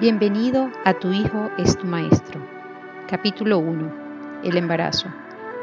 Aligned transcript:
Bienvenido 0.00 0.70
a 0.84 0.96
Tu 0.96 1.12
Hijo 1.12 1.50
es 1.58 1.76
tu 1.76 1.84
Maestro. 1.84 2.40
Capítulo 3.08 3.58
1. 3.58 4.44
El 4.44 4.56
embarazo. 4.56 5.08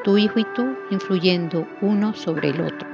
Tu 0.03 0.17
hijo 0.17 0.37
y 0.37 0.45
tú 0.53 0.75
influyendo 0.91 1.65
uno 1.81 2.13
sobre 2.13 2.49
el 2.49 2.59
otro. 2.59 2.85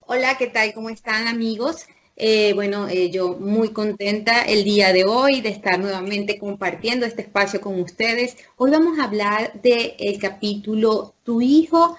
Hola, 0.00 0.36
¿qué 0.36 0.48
tal? 0.48 0.74
¿Cómo 0.74 0.90
están 0.90 1.28
amigos? 1.28 1.86
Eh, 2.16 2.54
bueno, 2.54 2.88
eh, 2.88 3.08
yo 3.08 3.36
muy 3.38 3.68
contenta 3.68 4.42
el 4.42 4.64
día 4.64 4.92
de 4.92 5.04
hoy 5.04 5.42
de 5.42 5.50
estar 5.50 5.78
nuevamente 5.78 6.36
compartiendo 6.36 7.06
este 7.06 7.22
espacio 7.22 7.60
con 7.60 7.80
ustedes. 7.80 8.36
Hoy 8.56 8.72
vamos 8.72 8.98
a 8.98 9.04
hablar 9.04 9.52
del 9.62 10.18
capítulo 10.20 11.14
Tu 11.22 11.40
hijo 11.40 11.96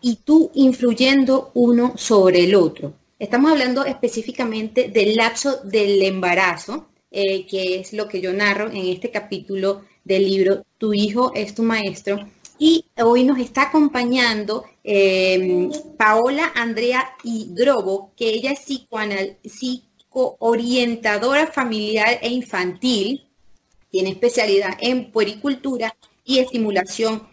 y 0.00 0.16
tú 0.24 0.50
influyendo 0.54 1.50
uno 1.52 1.92
sobre 1.98 2.44
el 2.44 2.54
otro. 2.54 2.94
Estamos 3.18 3.50
hablando 3.50 3.86
específicamente 3.86 4.90
del 4.90 5.16
lapso 5.16 5.62
del 5.64 6.02
embarazo, 6.02 6.88
eh, 7.10 7.46
que 7.46 7.80
es 7.80 7.94
lo 7.94 8.08
que 8.08 8.20
yo 8.20 8.34
narro 8.34 8.70
en 8.70 8.88
este 8.88 9.10
capítulo 9.10 9.86
del 10.04 10.26
libro 10.26 10.66
Tu 10.76 10.92
hijo 10.92 11.32
es 11.34 11.54
tu 11.54 11.62
maestro. 11.62 12.28
Y 12.58 12.84
hoy 13.02 13.24
nos 13.24 13.38
está 13.38 13.62
acompañando 13.62 14.66
em, 14.84 15.70
Paola 15.96 16.52
Andrea 16.54 17.16
Hidrobo, 17.24 18.12
que 18.16 18.28
ella 18.28 18.52
es 18.52 18.66
psicoorientadora 19.44 21.46
familiar 21.46 22.18
e 22.20 22.28
infantil, 22.28 23.26
tiene 23.90 24.10
especialidad 24.10 24.76
en 24.78 25.10
puericultura 25.10 25.96
y 26.22 26.40
estimulación 26.40 27.26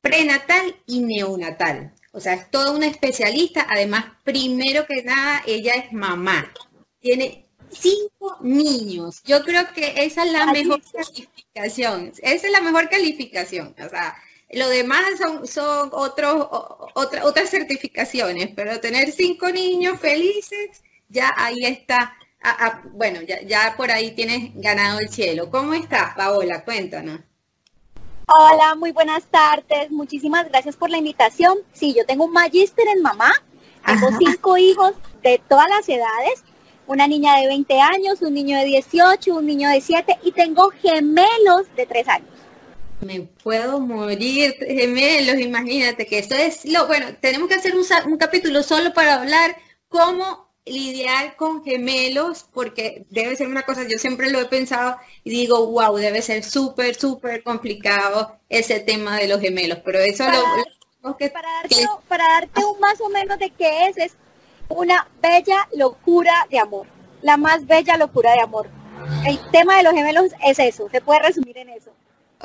prenatal 0.00 0.76
y 0.86 1.00
neonatal. 1.00 1.93
O 2.14 2.20
sea, 2.20 2.34
es 2.34 2.50
toda 2.50 2.70
una 2.70 2.86
especialista. 2.86 3.66
Además, 3.68 4.04
primero 4.22 4.86
que 4.86 5.02
nada, 5.02 5.42
ella 5.46 5.74
es 5.74 5.92
mamá. 5.92 6.52
Tiene 7.00 7.48
cinco 7.70 8.38
niños. 8.40 9.20
Yo 9.24 9.42
creo 9.42 9.72
que 9.74 9.94
esa 10.04 10.24
es 10.24 10.30
la 10.32 10.46
mejor 10.46 10.80
calificación. 10.92 12.12
Esa 12.22 12.46
es 12.46 12.52
la 12.52 12.60
mejor 12.60 12.88
calificación. 12.88 13.74
O 13.84 13.88
sea, 13.88 14.16
lo 14.52 14.68
demás 14.68 15.04
son, 15.18 15.46
son 15.48 15.90
otros, 15.92 16.46
otras 16.94 17.50
certificaciones, 17.50 18.50
pero 18.54 18.78
tener 18.78 19.10
cinco 19.10 19.50
niños 19.50 19.98
felices, 19.98 20.84
ya 21.08 21.32
ahí 21.36 21.64
está. 21.64 22.16
bueno, 22.92 23.22
ya, 23.22 23.42
ya 23.42 23.74
por 23.76 23.90
ahí 23.90 24.12
tienes 24.12 24.52
ganado 24.54 25.00
el 25.00 25.08
cielo. 25.08 25.50
¿Cómo 25.50 25.74
estás, 25.74 26.14
Paola? 26.14 26.64
Cuéntanos. 26.64 27.20
Hola, 28.26 28.74
muy 28.74 28.90
buenas 28.92 29.24
tardes. 29.24 29.90
Muchísimas 29.90 30.48
gracias 30.48 30.76
por 30.76 30.88
la 30.88 30.96
invitación. 30.96 31.58
Sí, 31.74 31.94
yo 31.94 32.06
tengo 32.06 32.24
un 32.24 32.32
magíster 32.32 32.86
en 32.88 33.02
mamá. 33.02 33.30
Tengo 33.84 34.08
cinco 34.18 34.56
hijos 34.56 34.94
de 35.22 35.42
todas 35.46 35.68
las 35.68 35.86
edades. 35.86 36.42
Una 36.86 37.06
niña 37.06 37.36
de 37.36 37.48
20 37.48 37.80
años, 37.80 38.22
un 38.22 38.32
niño 38.32 38.56
de 38.58 38.64
18, 38.64 39.34
un 39.34 39.46
niño 39.46 39.68
de 39.68 39.80
7 39.80 40.20
y 40.22 40.32
tengo 40.32 40.70
gemelos 40.70 41.66
de 41.76 41.84
3 41.84 42.08
años. 42.08 42.28
Me 43.00 43.20
puedo 43.20 43.80
morir, 43.80 44.54
gemelos, 44.58 45.38
imagínate 45.38 46.06
que 46.06 46.18
esto 46.18 46.34
es 46.34 46.64
lo, 46.64 46.86
bueno, 46.86 47.06
tenemos 47.20 47.48
que 47.48 47.56
hacer 47.56 47.74
un, 47.74 47.84
un 48.10 48.16
capítulo 48.16 48.62
solo 48.62 48.94
para 48.94 49.16
hablar 49.16 49.56
cómo 49.88 50.43
lidiar 50.66 51.36
con 51.36 51.62
gemelos, 51.62 52.46
porque 52.52 53.04
debe 53.10 53.36
ser 53.36 53.48
una 53.48 53.64
cosa, 53.64 53.82
yo 53.86 53.98
siempre 53.98 54.30
lo 54.30 54.40
he 54.40 54.46
pensado 54.46 54.96
y 55.22 55.30
digo, 55.30 55.66
wow, 55.66 55.96
debe 55.96 56.22
ser 56.22 56.42
súper, 56.42 56.94
súper 56.94 57.42
complicado 57.42 58.38
ese 58.48 58.80
tema 58.80 59.18
de 59.18 59.28
los 59.28 59.40
gemelos, 59.40 59.78
pero 59.84 59.98
eso 59.98 60.24
lo, 61.02 61.16
que... 61.16 61.28
Para 61.28 61.52
darte, 61.52 61.86
para 62.08 62.24
darte 62.28 62.64
un 62.64 62.80
más 62.80 62.98
o 63.00 63.10
menos 63.10 63.38
de 63.38 63.50
qué 63.50 63.88
es, 63.88 63.96
es 63.98 64.16
una 64.68 65.06
bella 65.20 65.68
locura 65.74 66.46
de 66.50 66.58
amor, 66.58 66.86
la 67.20 67.36
más 67.36 67.66
bella 67.66 67.96
locura 67.98 68.32
de 68.32 68.40
amor. 68.40 68.68
El 69.26 69.38
tema 69.50 69.76
de 69.76 69.82
los 69.82 69.92
gemelos 69.92 70.32
es 70.46 70.58
eso, 70.58 70.88
se 70.88 71.02
puede 71.02 71.20
resumir 71.20 71.58
en 71.58 71.68
eso. 71.68 71.90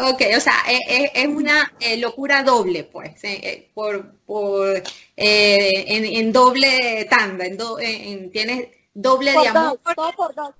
Ok, 0.01 0.21
o 0.37 0.39
sea, 0.39 0.53
e, 0.69 0.77
e, 0.87 1.11
es, 1.13 1.27
una 1.27 1.73
eh, 1.81 1.97
locura 1.97 2.41
doble, 2.41 2.85
pues, 2.85 3.21
eh, 3.25 3.39
eh, 3.43 3.69
por, 3.73 4.13
por 4.25 4.81
en, 5.17 6.31
doble 6.31 7.05
tanda, 7.09 7.45
en, 7.45 8.31
tienes 8.31 8.69
doble 8.93 9.31
de 9.31 9.47
amor. 9.49 9.79
todo 9.93 10.11
por 10.15 10.33
dos. 10.33 10.51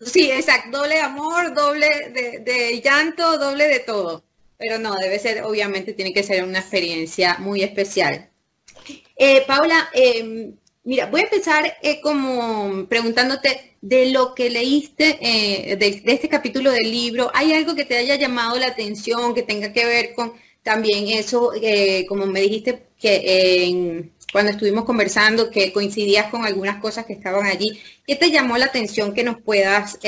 Sí, 0.00 0.30
exacto, 0.30 0.78
doble 0.78 0.94
de 0.94 1.00
amor, 1.02 1.52
doble 1.54 1.88
de, 2.42 2.80
llanto, 2.82 3.36
doble 3.36 3.68
de 3.68 3.80
todo. 3.80 4.24
Pero 4.56 4.78
no, 4.78 4.94
debe 4.96 5.18
ser, 5.18 5.42
obviamente, 5.44 5.92
tiene 5.92 6.14
que 6.14 6.22
ser 6.22 6.42
una 6.42 6.60
experiencia 6.60 7.36
muy 7.38 7.62
especial. 7.62 8.30
Paula, 9.46 9.90
em, 9.92 10.56
Mira, 10.88 11.04
voy 11.04 11.20
a 11.20 11.24
empezar 11.24 11.76
como 12.02 12.86
preguntándote 12.88 13.67
de 13.80 14.10
lo 14.10 14.34
que 14.34 14.50
leíste 14.50 15.18
eh, 15.20 15.76
de, 15.76 16.02
este 16.04 16.28
capítulo 16.28 16.70
del 16.70 16.90
libro. 16.90 17.30
¿Hay 17.34 17.52
algo 17.52 17.74
que 17.74 17.84
te 17.84 17.96
haya 17.96 18.16
llamado 18.16 18.58
la 18.58 18.68
atención, 18.68 19.34
que 19.34 19.42
tenga 19.42 19.72
que 19.72 19.84
ver 19.84 20.14
con 20.14 20.32
también 20.62 21.08
eso, 21.08 21.52
eh, 21.54 22.04
como 22.08 22.26
me 22.26 22.40
dijiste 22.40 22.88
que 22.98 24.10
cuando 24.32 24.50
estuvimos 24.50 24.84
conversando, 24.84 25.50
que 25.50 25.72
coincidías 25.72 26.30
con 26.30 26.44
algunas 26.44 26.80
cosas 26.80 27.06
que 27.06 27.14
estaban 27.14 27.46
allí? 27.46 27.80
¿Qué 28.06 28.16
te 28.16 28.30
llamó 28.30 28.58
la 28.58 28.66
atención 28.66 29.14
que 29.14 29.24
nos 29.24 29.40
puedas 29.40 29.98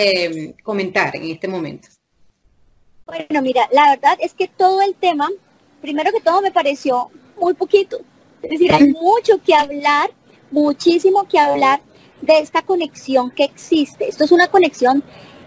comentar 0.62 1.16
en 1.16 1.30
este 1.30 1.48
momento? 1.48 1.88
Bueno, 3.06 3.42
mira, 3.42 3.68
la 3.72 3.90
verdad 3.90 4.18
es 4.20 4.34
que 4.34 4.48
todo 4.48 4.82
el 4.82 4.94
tema, 4.94 5.28
primero 5.80 6.12
que 6.12 6.20
todo 6.20 6.42
me 6.42 6.50
pareció 6.50 7.10
muy 7.40 7.54
poquito. 7.54 7.98
Es 8.42 8.50
decir, 8.50 8.72
hay 8.72 8.88
mucho 8.88 9.40
que 9.42 9.54
hablar 9.54 10.10
muchísimo 10.50 11.26
que 11.28 11.38
hablar 11.38 11.80
de 12.22 12.38
esta 12.38 12.62
conexión 12.62 13.30
que 13.30 13.44
existe. 13.44 14.08
Esto 14.08 14.24
es 14.24 14.32
una 14.32 14.48
conexión 14.48 15.02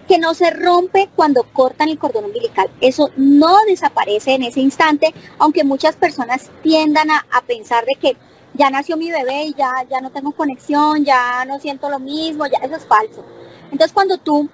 que 0.07 0.17
no 0.17 0.33
se 0.33 0.51
rompe 0.51 1.09
cuando 1.15 1.43
cortan 1.53 1.89
el 1.89 1.97
cordón 1.97 2.25
umbilical. 2.25 2.69
Eso 2.81 3.09
no 3.15 3.55
desaparece 3.67 4.33
en 4.33 4.43
ese 4.43 4.59
instante, 4.59 5.13
aunque 5.39 5.63
muchas 5.63 5.95
personas 5.95 6.49
tiendan 6.61 7.09
a, 7.11 7.25
pensar 7.47 7.85
de 7.85 7.95
que 7.95 8.17
ya 8.53 8.69
nació 8.69 8.97
mi 8.97 9.11
bebé 9.11 9.45
y 9.45 9.53
ya, 9.53 9.71
ya 9.89 10.01
no 10.01 10.11
tengo 10.11 10.31
conexión, 10.31 11.03
ya 11.05 11.45
no 11.45 11.59
siento 11.59 11.89
lo 11.89 11.99
mismo, 11.99 12.45
ya 12.47 12.59
eso 12.59 12.75
es 12.75 12.85
falso. 12.85 13.25
Entonces 13.71 13.93
cuando 13.93 14.17
tú 14.17 14.49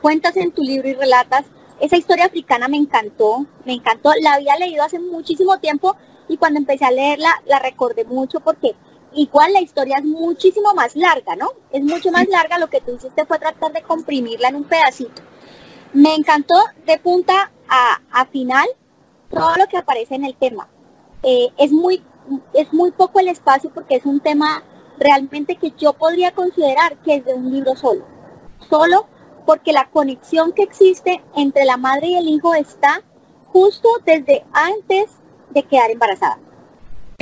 cuentas 0.00 0.36
en 0.36 0.52
tu 0.52 0.62
libro 0.62 0.88
y 0.88 0.94
relatas, 0.94 1.44
esa 1.80 1.96
historia 1.96 2.26
africana 2.26 2.68
me 2.68 2.76
encantó, 2.76 3.46
me 3.64 3.72
encantó, 3.72 4.12
la 4.20 4.34
había 4.34 4.56
leído 4.56 4.84
hace 4.84 4.98
muchísimo 4.98 5.58
tiempo 5.58 5.96
y 6.28 6.36
cuando 6.36 6.58
empecé 6.58 6.84
a 6.84 6.90
leerla 6.90 7.30
la 7.46 7.58
recordé 7.58 8.04
mucho 8.04 8.40
porque 8.40 8.74
Igual 9.14 9.52
la 9.52 9.60
historia 9.60 9.96
es 9.98 10.04
muchísimo 10.04 10.72
más 10.74 10.96
larga, 10.96 11.36
¿no? 11.36 11.50
Es 11.70 11.82
mucho 11.82 12.10
más 12.10 12.26
larga, 12.28 12.58
lo 12.58 12.68
que 12.68 12.80
tú 12.80 12.94
hiciste 12.94 13.26
fue 13.26 13.38
tratar 13.38 13.72
de 13.72 13.82
comprimirla 13.82 14.48
en 14.48 14.56
un 14.56 14.64
pedacito. 14.64 15.22
Me 15.92 16.14
encantó 16.14 16.54
de 16.86 16.98
punta 16.98 17.52
a, 17.68 18.26
final 18.26 18.66
todo 19.30 19.56
lo 19.56 19.66
que 19.66 19.76
aparece 19.76 20.14
en 20.14 20.24
el 20.24 20.36
tema. 20.36 20.68
Eh, 21.22 21.48
es, 21.58 21.72
muy, 21.72 22.02
es 22.54 22.72
muy 22.72 22.90
poco 22.90 23.20
el 23.20 23.28
espacio 23.28 23.70
porque 23.72 23.96
es 23.96 24.06
un 24.06 24.20
tema 24.20 24.62
realmente 24.98 25.56
que 25.56 25.72
yo 25.76 25.92
podría 25.94 26.32
considerar 26.32 26.96
que 26.98 27.16
es 27.16 27.24
de 27.24 27.34
un 27.34 27.50
libro 27.50 27.76
solo. 27.76 28.06
Solo 28.70 29.06
porque 29.46 29.72
la 29.72 29.90
conexión 29.90 30.52
que 30.52 30.62
existe 30.62 31.22
entre 31.34 31.64
la 31.64 31.76
madre 31.76 32.08
y 32.08 32.16
el 32.16 32.28
hijo 32.28 32.54
está 32.54 33.02
justo 33.46 33.88
desde 34.04 34.44
antes 34.52 35.10
de 35.50 35.62
quedar 35.64 35.90
embarazada. 35.90 36.38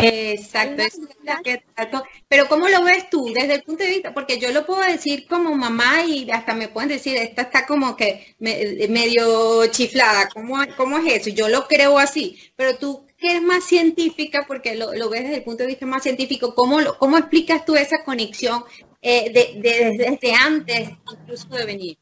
Exacto, 0.03 2.03
pero 2.29 2.49
¿cómo 2.49 2.69
lo 2.69 2.83
ves 2.85 3.11
tú 3.11 3.31
desde 3.35 3.55
el 3.55 3.63
punto 3.63 3.85
de 3.85 3.91
vista? 3.91 4.15
Porque 4.15 4.39
yo 4.39 4.51
lo 4.53 4.65
puedo 4.65 4.81
decir 4.81 5.27
como 5.27 5.55
mamá 5.55 6.05
y 6.05 6.31
hasta 6.31 6.55
me 6.55 6.69
pueden 6.69 6.89
decir, 6.89 7.17
esta 7.17 7.43
está 7.43 7.67
como 7.67 7.97
que 7.97 8.35
medio 8.39 9.67
chiflada, 9.67 10.29
¿Cómo, 10.33 10.57
¿cómo, 10.77 10.99
es 10.99 11.27
eso? 11.27 11.31
Yo 11.31 11.49
lo 11.49 11.67
creo 11.67 11.99
así, 11.99 12.39
pero 12.57 12.77
tú 12.77 13.07
que 13.19 13.33
eres 13.33 13.43
más 13.43 13.65
científica, 13.65 14.45
porque 14.47 14.75
lo, 14.75 15.11
ves 15.11 15.25
desde 15.25 15.37
el 15.37 15.45
punto 15.45 15.65
de 15.65 15.69
vista 15.69 15.85
más 15.85 16.03
científico, 16.03 16.55
¿cómo, 16.55 16.81
lo, 16.81 16.97
cómo 16.97 17.19
explicas 17.19 17.67
tú 17.67 17.77
esa 17.77 18.03
conexión 18.03 18.65
eh, 19.03 19.59
desde 19.61 20.35
antes 20.35 20.91
incluso 21.13 21.49
de 21.49 21.67
venir? 21.67 21.99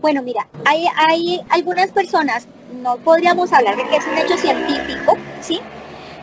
Bueno, 0.00 0.22
mira, 0.22 0.48
hay, 0.64 0.86
hay 0.96 1.40
algunas 1.50 1.92
personas 1.92 2.48
no 2.72 2.96
podríamos 2.98 3.52
hablar 3.52 3.76
de 3.76 3.84
que 3.84 3.96
es 3.96 4.06
un 4.06 4.18
hecho 4.18 4.36
científico, 4.36 5.16
¿sí? 5.40 5.60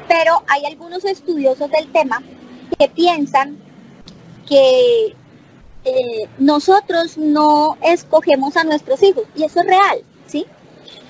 Pero 0.07 0.43
hay 0.47 0.65
algunos 0.65 1.05
estudiosos 1.05 1.69
del 1.71 1.91
tema 1.91 2.21
que 2.77 2.87
piensan 2.89 3.57
que 4.47 5.15
eh, 5.83 6.29
nosotros 6.37 7.17
no 7.17 7.77
escogemos 7.81 8.57
a 8.57 8.63
nuestros 8.63 9.01
hijos, 9.03 9.23
y 9.35 9.43
eso 9.43 9.59
es 9.59 9.65
real, 9.65 10.03
¿sí? 10.27 10.45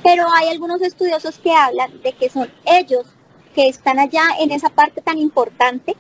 Pero 0.04 0.26
hay 0.36 0.50
algunos 0.50 0.82
estudiosos 0.82 1.38
que 1.40 1.52
hablan 1.52 2.02
de 2.02 2.14
que 2.14 2.30
son 2.30 2.50
ellos 2.66 3.06
que 3.54 3.68
están 3.68 4.00
allá 4.00 4.24
en 4.40 4.52
esa 4.52 4.70
parte 4.70 5.02
tan 5.02 5.18
importante 5.18 5.96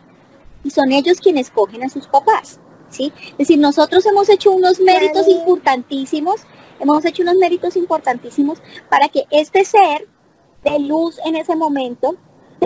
y 0.64 0.72
son 0.72 0.92
ellos 0.92 1.20
quienes 1.20 1.48
escogen 1.48 1.84
a 1.84 1.90
sus 1.90 2.08
papás, 2.08 2.60
¿sí? 2.90 3.14
Es 3.32 3.38
decir, 3.38 3.60
nosotros 3.60 4.06
hemos 4.06 4.30
hecho 4.30 4.52
unos 4.52 4.80
méritos 4.80 5.28
importantísimos 5.28 6.42
hemos 6.80 7.06
hecho 7.06 7.24
unos 7.24 7.36
méritos 7.36 7.76
importantísimos 7.76 8.62
para 8.90 9.08
que 9.10 9.26
este 9.32 9.66
ser 9.66 10.08
de 10.64 10.80
luz 10.80 11.20
en 11.26 11.36
ese 11.36 11.56
momento 11.56 12.16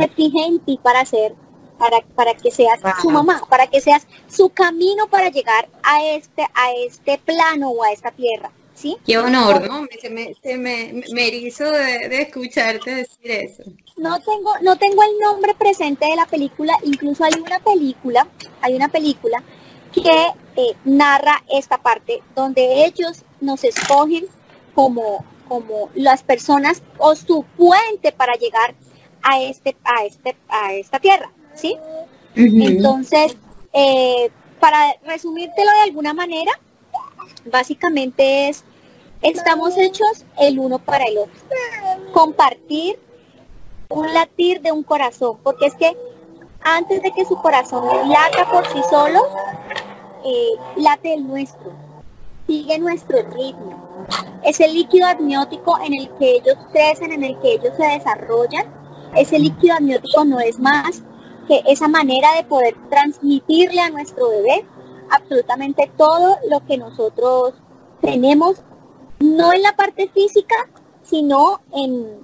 en 0.03 0.59
ti 0.59 0.79
para 0.81 1.05
ser 1.05 1.35
para, 1.79 2.01
para 2.13 2.33
que 2.33 2.51
seas 2.51 2.79
su 3.01 3.09
mamá, 3.09 3.41
para 3.49 3.67
que 3.67 3.79
seas 3.79 4.05
su 4.27 4.49
camino 4.49 5.07
para 5.07 5.29
llegar 5.29 5.69
a 5.81 6.03
este, 6.05 6.43
a 6.53 6.73
este 6.73 7.17
plano 7.17 7.69
o 7.69 7.83
a 7.83 7.91
esta 7.91 8.11
tierra. 8.11 8.51
¿Sí? 8.75 8.95
Qué 9.05 9.17
honor, 9.17 9.67
¿no? 9.67 9.85
Se 10.01 10.09
me, 10.09 10.33
se 10.41 10.57
me, 10.57 11.03
me 11.11 11.27
erizo 11.27 11.65
de, 11.65 12.07
de, 12.07 12.21
escucharte 12.21 12.95
decir 12.95 13.29
eso. 13.29 13.63
No 13.97 14.21
tengo, 14.21 14.53
no 14.61 14.77
tengo 14.77 15.03
el 15.03 15.19
nombre 15.19 15.53
presente 15.53 16.05
de 16.05 16.15
la 16.15 16.25
película, 16.25 16.77
incluso 16.83 17.25
hay 17.25 17.33
una 17.41 17.59
película, 17.59 18.25
hay 18.61 18.75
una 18.75 18.87
película 18.87 19.43
que 19.91 20.33
eh, 20.55 20.75
narra 20.85 21.43
esta 21.49 21.77
parte 21.77 22.23
donde 22.35 22.85
ellos 22.85 23.23
nos 23.41 23.65
escogen 23.65 24.27
como, 24.73 25.25
como 25.49 25.89
las 25.93 26.23
personas 26.23 26.81
o 26.99 27.17
su 27.17 27.43
puente 27.57 28.13
para 28.13 28.35
llegar 28.35 28.75
a 29.23 29.41
este, 29.41 29.75
a 29.83 30.03
este, 30.05 30.35
a 30.49 30.73
esta 30.73 30.99
tierra, 30.99 31.31
¿sí? 31.55 31.77
Entonces, 32.35 33.37
eh, 33.73 34.29
para 34.59 34.95
resumírtelo 35.05 35.71
de 35.71 35.81
alguna 35.81 36.13
manera, 36.13 36.51
básicamente 37.51 38.49
es, 38.49 38.63
estamos 39.21 39.77
hechos 39.77 40.25
el 40.39 40.59
uno 40.59 40.79
para 40.79 41.05
el 41.05 41.17
otro. 41.17 41.33
Compartir 42.13 42.99
un 43.89 44.13
latir 44.13 44.61
de 44.61 44.71
un 44.71 44.83
corazón, 44.83 45.37
porque 45.43 45.65
es 45.65 45.75
que 45.75 45.97
antes 46.61 47.01
de 47.01 47.11
que 47.11 47.25
su 47.25 47.35
corazón 47.37 48.09
lata 48.09 48.49
por 48.51 48.67
sí 48.67 48.81
solo, 48.89 49.21
eh, 50.25 50.51
late 50.77 51.13
el 51.13 51.27
nuestro, 51.27 51.71
sigue 52.47 52.77
nuestro 52.79 53.21
ritmo. 53.23 54.05
Es 54.43 54.59
el 54.59 54.73
líquido 54.73 55.07
amniótico 55.07 55.77
en 55.83 55.93
el 55.93 56.09
que 56.17 56.35
ellos 56.35 56.57
crecen, 56.71 57.11
en 57.11 57.23
el 57.23 57.39
que 57.39 57.53
ellos 57.53 57.73
se 57.77 57.83
desarrollan. 57.83 58.78
Ese 59.15 59.39
líquido 59.39 59.75
amniótico 59.75 60.25
no 60.25 60.39
es 60.39 60.59
más 60.59 61.03
que 61.47 61.63
esa 61.67 61.87
manera 61.87 62.33
de 62.35 62.43
poder 62.43 62.75
transmitirle 62.89 63.81
a 63.81 63.89
nuestro 63.89 64.29
bebé 64.29 64.65
absolutamente 65.09 65.91
todo 65.97 66.37
lo 66.49 66.65
que 66.65 66.77
nosotros 66.77 67.53
tenemos, 68.01 68.61
no 69.19 69.51
en 69.53 69.63
la 69.63 69.75
parte 69.75 70.09
física, 70.09 70.55
sino 71.01 71.61
en, 71.73 72.19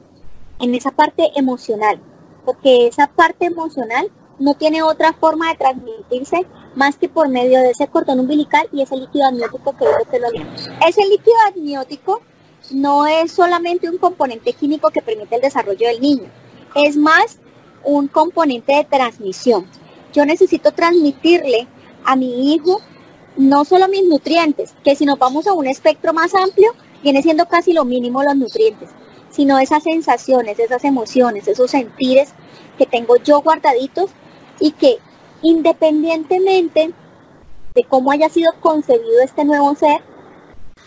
en 0.59 0.75
esa 0.75 0.91
parte 0.91 1.31
emocional, 1.35 1.99
porque 2.45 2.87
esa 2.87 3.07
parte 3.07 3.45
emocional 3.45 4.11
no 4.37 4.53
tiene 4.53 4.83
otra 4.83 5.13
forma 5.13 5.49
de 5.49 5.57
transmitirse 5.57 6.45
más 6.75 6.97
que 6.97 7.09
por 7.09 7.29
medio 7.29 7.59
de 7.59 7.71
ese 7.71 7.87
cordón 7.87 8.19
umbilical 8.19 8.67
y 8.71 8.81
ese 8.81 8.97
líquido 8.97 9.25
amniótico 9.25 9.75
que 9.77 9.85
es 9.85 10.21
lo 10.21 10.27
Ese 10.85 11.05
líquido 11.05 11.35
amniótico 11.47 12.21
no 12.71 13.05
es 13.07 13.31
solamente 13.31 13.89
un 13.89 13.97
componente 13.97 14.53
químico 14.53 14.89
que 14.89 15.01
permite 15.01 15.35
el 15.35 15.41
desarrollo 15.41 15.87
del 15.87 16.01
niño, 16.01 16.29
es 16.75 16.97
más 16.97 17.39
un 17.83 18.07
componente 18.07 18.75
de 18.75 18.83
transmisión. 18.83 19.65
Yo 20.13 20.25
necesito 20.25 20.71
transmitirle 20.71 21.67
a 22.03 22.15
mi 22.15 22.53
hijo 22.53 22.81
no 23.37 23.65
solo 23.65 23.87
mis 23.87 24.05
nutrientes, 24.05 24.73
que 24.83 24.95
si 24.95 25.05
nos 25.05 25.19
vamos 25.19 25.47
a 25.47 25.53
un 25.53 25.67
espectro 25.67 26.13
más 26.13 26.33
amplio, 26.33 26.71
viene 27.03 27.21
siendo 27.21 27.47
casi 27.47 27.73
lo 27.73 27.83
mínimo 27.85 28.23
los 28.23 28.35
nutrientes, 28.35 28.89
sino 29.29 29.59
esas 29.59 29.83
sensaciones, 29.83 30.59
esas 30.59 30.83
emociones, 30.85 31.47
esos 31.47 31.71
sentires 31.71 32.29
que 32.77 32.85
tengo 32.85 33.17
yo 33.17 33.41
guardaditos 33.41 34.11
y 34.59 34.71
que 34.71 34.99
independientemente 35.41 36.93
de 37.73 37.83
cómo 37.83 38.11
haya 38.11 38.29
sido 38.29 38.53
concebido 38.61 39.21
este 39.21 39.43
nuevo 39.43 39.75
ser, 39.75 40.01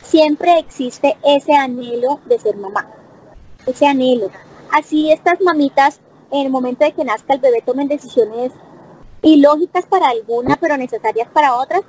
siempre 0.03 0.59
existe 0.59 1.19
ese 1.23 1.53
anhelo 1.53 2.21
de 2.25 2.39
ser 2.39 2.57
mamá, 2.57 2.89
ese 3.67 3.87
anhelo. 3.87 4.31
Así 4.73 5.11
estas 5.11 5.41
mamitas, 5.41 6.01
en 6.31 6.47
el 6.47 6.51
momento 6.51 6.85
de 6.85 6.93
que 6.93 7.05
nazca 7.05 7.35
el 7.35 7.41
bebé, 7.41 7.63
tomen 7.63 7.89
decisiones 7.89 8.53
ilógicas 9.23 9.87
para 9.87 10.09
alguna, 10.09 10.57
pero 10.61 10.77
necesarias 10.77 11.29
para 11.33 11.55
otras, 11.55 11.83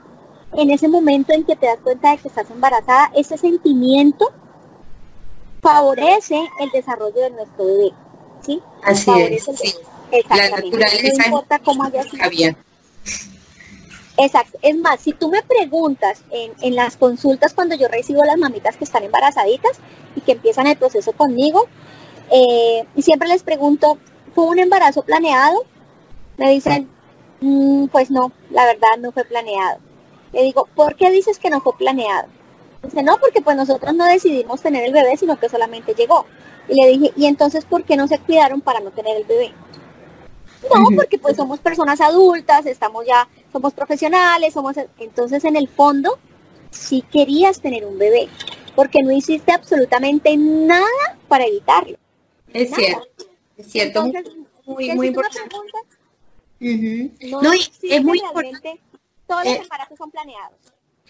en 0.53 0.71
ese 0.71 0.87
momento 0.87 1.33
en 1.33 1.43
que 1.43 1.55
te 1.55 1.67
das 1.67 1.79
cuenta 1.83 2.11
de 2.11 2.17
que 2.17 2.27
estás 2.27 2.49
embarazada, 2.49 3.11
ese 3.15 3.37
sentimiento 3.37 4.31
favorece 5.61 6.49
el 6.59 6.71
desarrollo 6.71 7.21
de 7.21 7.29
nuestro 7.31 7.65
bebé. 7.65 7.91
¿sí? 8.41 8.61
Así 8.83 9.11
es. 9.11 9.47
La 10.29 10.49
naturaleza 10.49 11.17
no 11.17 11.25
importa 11.25 11.59
cómo 11.59 11.83
haya 11.83 12.03
sido. 12.03 12.55
Exacto. 14.17 14.57
Es 14.61 14.75
más, 14.75 14.99
si 14.99 15.13
tú 15.13 15.29
me 15.29 15.41
preguntas 15.43 16.23
en, 16.31 16.51
en, 16.61 16.75
las 16.75 16.97
consultas 16.97 17.53
cuando 17.53 17.75
yo 17.75 17.87
recibo 17.87 18.23
las 18.25 18.37
mamitas 18.37 18.75
que 18.75 18.83
están 18.83 19.03
embarazaditas 19.03 19.79
y 20.15 20.21
que 20.21 20.33
empiezan 20.33 20.67
el 20.67 20.77
proceso 20.77 21.13
conmigo, 21.13 21.67
eh, 22.31 22.85
y 22.95 23.01
siempre 23.01 23.27
les 23.27 23.43
pregunto, 23.43 23.97
¿fue 24.33 24.45
un 24.45 24.59
embarazo 24.59 25.01
planeado? 25.03 25.65
Me 26.37 26.51
dicen, 26.51 26.89
mm, 27.41 27.87
pues 27.87 28.11
no, 28.11 28.31
la 28.51 28.65
verdad 28.65 28.97
no 28.99 29.11
fue 29.11 29.25
planeado. 29.25 29.79
Le 30.31 30.43
digo, 30.43 30.67
¿por 30.75 30.95
qué 30.95 31.09
dices 31.11 31.39
que 31.39 31.49
no 31.49 31.61
fue 31.61 31.73
planeado? 31.77 32.27
Dice, 32.83 33.03
no, 33.03 33.17
porque 33.17 33.41
pues 33.41 33.57
nosotros 33.57 33.93
no 33.93 34.05
decidimos 34.05 34.61
tener 34.61 34.83
el 34.85 34.93
bebé, 34.93 35.17
sino 35.17 35.37
que 35.39 35.49
solamente 35.49 35.93
llegó. 35.93 36.25
Y 36.67 36.81
le 36.81 36.87
dije, 36.89 37.13
¿y 37.17 37.25
entonces 37.25 37.65
por 37.65 37.83
qué 37.83 37.97
no 37.97 38.07
se 38.07 38.19
cuidaron 38.19 38.61
para 38.61 38.79
no 38.79 38.91
tener 38.91 39.17
el 39.17 39.23
bebé? 39.23 39.53
No, 40.63 40.95
porque 40.95 41.17
pues 41.17 41.37
somos 41.37 41.59
personas 41.59 42.01
adultas, 42.01 42.65
estamos 42.65 43.05
ya, 43.05 43.27
somos 43.51 43.73
profesionales, 43.73 44.53
somos, 44.53 44.75
entonces 44.99 45.43
en 45.45 45.55
el 45.55 45.67
fondo 45.69 46.19
sí 46.69 47.03
querías 47.11 47.61
tener 47.61 47.85
un 47.85 47.97
bebé, 47.97 48.27
porque 48.75 49.01
no 49.01 49.11
hiciste 49.11 49.51
absolutamente 49.51 50.35
nada 50.37 51.17
para 51.27 51.45
evitarlo. 51.45 51.97
Es 52.53 52.73
cierto, 52.73 53.07
es 53.57 53.71
cierto, 53.71 54.11
muy, 54.65 54.91
muy 54.93 55.07
importante. 55.07 55.55
No, 56.59 57.53
es 57.53 58.03
muy 58.03 58.19
importante. 58.19 58.79
Todos 59.27 59.45
los 59.45 59.53
eh, 59.53 59.61
embarazos 59.61 59.97
son 59.97 60.11
planeados. 60.11 60.57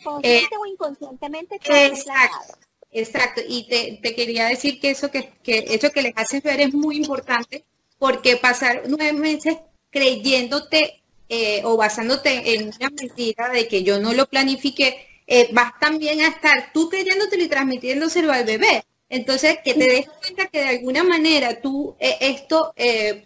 Consciente 0.04 0.56
eh, 0.56 0.58
o 0.60 0.66
inconscientemente, 0.66 1.56
exacto. 1.56 2.56
Exacto, 2.92 3.42
y 3.48 3.68
te, 3.68 4.00
te, 4.02 4.16
quería 4.16 4.48
decir 4.48 4.80
que 4.80 4.90
eso 4.90 5.12
que, 5.12 5.34
que 5.44 5.64
eso 5.70 5.92
que 5.92 6.02
les 6.02 6.14
haces 6.16 6.42
ver 6.42 6.60
es 6.60 6.74
muy 6.74 6.98
importante 6.98 7.64
porque 8.00 8.38
pasar 8.38 8.84
nueve 8.88 9.14
meses 9.14 9.58
creyéndote 9.92 11.04
eh, 11.28 11.62
o 11.66 11.78
basándote 11.78 12.56
en 12.56 12.72
una 12.80 12.90
mentira 12.90 13.50
de 13.50 13.68
que 13.68 13.84
yo 13.84 14.00
no 14.00 14.14
lo 14.14 14.26
planifiqué, 14.26 15.06
eh, 15.28 15.50
vas 15.52 15.74
también 15.80 16.22
a 16.22 16.28
estar 16.28 16.72
tú 16.74 16.90
creyéndote 16.90 17.40
y 17.40 17.48
transmitiéndoselo 17.48 18.32
al 18.32 18.46
bebé. 18.46 18.84
Entonces, 19.10 19.58
que 19.64 19.74
te 19.74 19.88
des 19.88 20.08
cuenta 20.08 20.48
que 20.48 20.60
de 20.60 20.68
alguna 20.68 21.04
manera 21.04 21.62
tú 21.62 21.96
eh, 22.00 22.18
esto, 22.22 22.74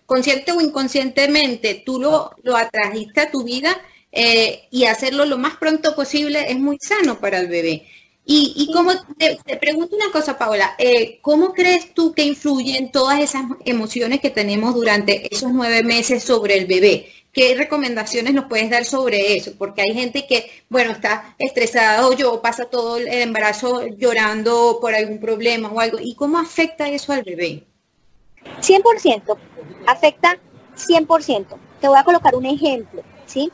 consciente 0.06 0.54
o 0.54 0.62
inconscientemente, 0.62 1.84
tú 1.86 2.00
lo, 2.00 2.32
lo 2.44 2.56
atrajiste 2.56 3.22
a 3.22 3.32
tu 3.32 3.44
vida 3.44 3.80
y 4.70 4.86
hacerlo 4.86 5.26
lo 5.26 5.38
más 5.38 5.58
pronto 5.58 5.96
posible 5.96 6.46
es 6.50 6.60
muy 6.60 6.78
sano 6.80 7.20
para 7.20 7.40
el 7.40 7.48
bebé. 7.48 7.86
Y, 8.26 8.54
y 8.56 8.72
cómo, 8.72 8.92
te, 9.18 9.38
pregunto 9.58 9.96
una 9.98 10.12
cosa, 10.12 10.38
Paola, 10.38 10.76
eh, 10.78 11.20
¿cómo 11.22 11.54
crees 11.54 11.94
tú 11.94 12.14
que 12.14 12.24
influyen 12.24 12.92
todas 12.92 13.20
esas 13.20 13.44
emociones 13.66 14.22
que 14.22 14.30
tenemos 14.30 14.74
durante 14.74 15.34
esos 15.34 15.52
nueve 15.52 15.84
meses 15.84 16.24
sobre 16.24 16.58
el 16.58 16.66
bebé? 16.66 17.08
¿Qué 17.34 17.56
recomendaciones 17.56 18.36
nos 18.36 18.46
puedes 18.46 18.70
dar 18.70 18.86
sobre 18.86 19.36
eso? 19.36 19.54
Porque 19.58 19.82
hay 19.82 19.92
gente 19.92 20.28
que, 20.28 20.52
bueno, 20.70 20.92
está 20.92 21.36
estresada 21.40 22.08
o 22.08 22.14
yo 22.14 22.40
pasa 22.44 22.66
todo 22.66 22.98
el 22.98 23.08
embarazo 23.08 23.88
llorando 23.88 24.78
por 24.80 24.94
algún 24.94 25.20
problema 25.20 25.70
o 25.70 25.80
algo. 25.80 25.98
¿Y 26.00 26.14
cómo 26.14 26.38
afecta 26.38 26.88
eso 26.88 27.12
al 27.12 27.24
bebé? 27.24 27.64
100%, 28.62 29.36
afecta 29.88 30.38
100%. 30.78 31.46
Te 31.82 31.88
voy 31.88 31.98
a 31.98 32.04
colocar 32.04 32.36
un 32.36 32.46
ejemplo, 32.46 33.02
¿sí? 33.26 33.52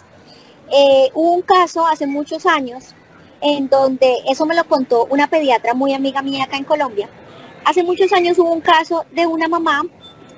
Eh, 0.71 1.09
hubo 1.13 1.31
un 1.31 1.41
caso 1.41 1.87
hace 1.87 2.05
muchos 2.05 2.45
años 2.45 2.93
en 3.39 3.69
donde 3.69 4.13
eso 4.29 4.45
me 4.45 4.55
lo 4.55 4.65
contó 4.65 5.07
una 5.09 5.29
pediatra 5.29 5.73
muy 5.73 5.93
amiga 5.93 6.21
mía 6.21 6.43
acá 6.43 6.57
en 6.57 6.65
Colombia. 6.65 7.09
Hace 7.63 7.83
muchos 7.83 8.11
años 8.11 8.37
hubo 8.39 8.51
un 8.51 8.61
caso 8.61 9.05
de 9.11 9.25
una 9.25 9.47
mamá 9.47 9.83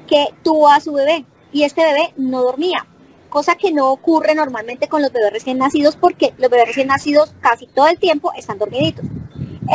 que 0.07 0.27
tuvo 0.43 0.69
a 0.69 0.79
su 0.79 0.93
bebé 0.93 1.25
y 1.51 1.63
este 1.63 1.83
bebé 1.83 2.13
no 2.17 2.43
dormía, 2.43 2.85
cosa 3.31 3.55
que 3.55 3.71
no 3.71 3.89
ocurre 3.89 4.35
normalmente 4.35 4.87
con 4.87 5.01
los 5.01 5.11
bebés 5.11 5.33
recién 5.33 5.57
nacidos 5.57 5.95
porque 5.95 6.35
los 6.37 6.51
bebés 6.51 6.67
recién 6.67 6.89
nacidos 6.89 7.33
casi 7.39 7.65
todo 7.65 7.87
el 7.87 7.97
tiempo 7.97 8.31
están 8.35 8.59
dormiditos. 8.59 9.05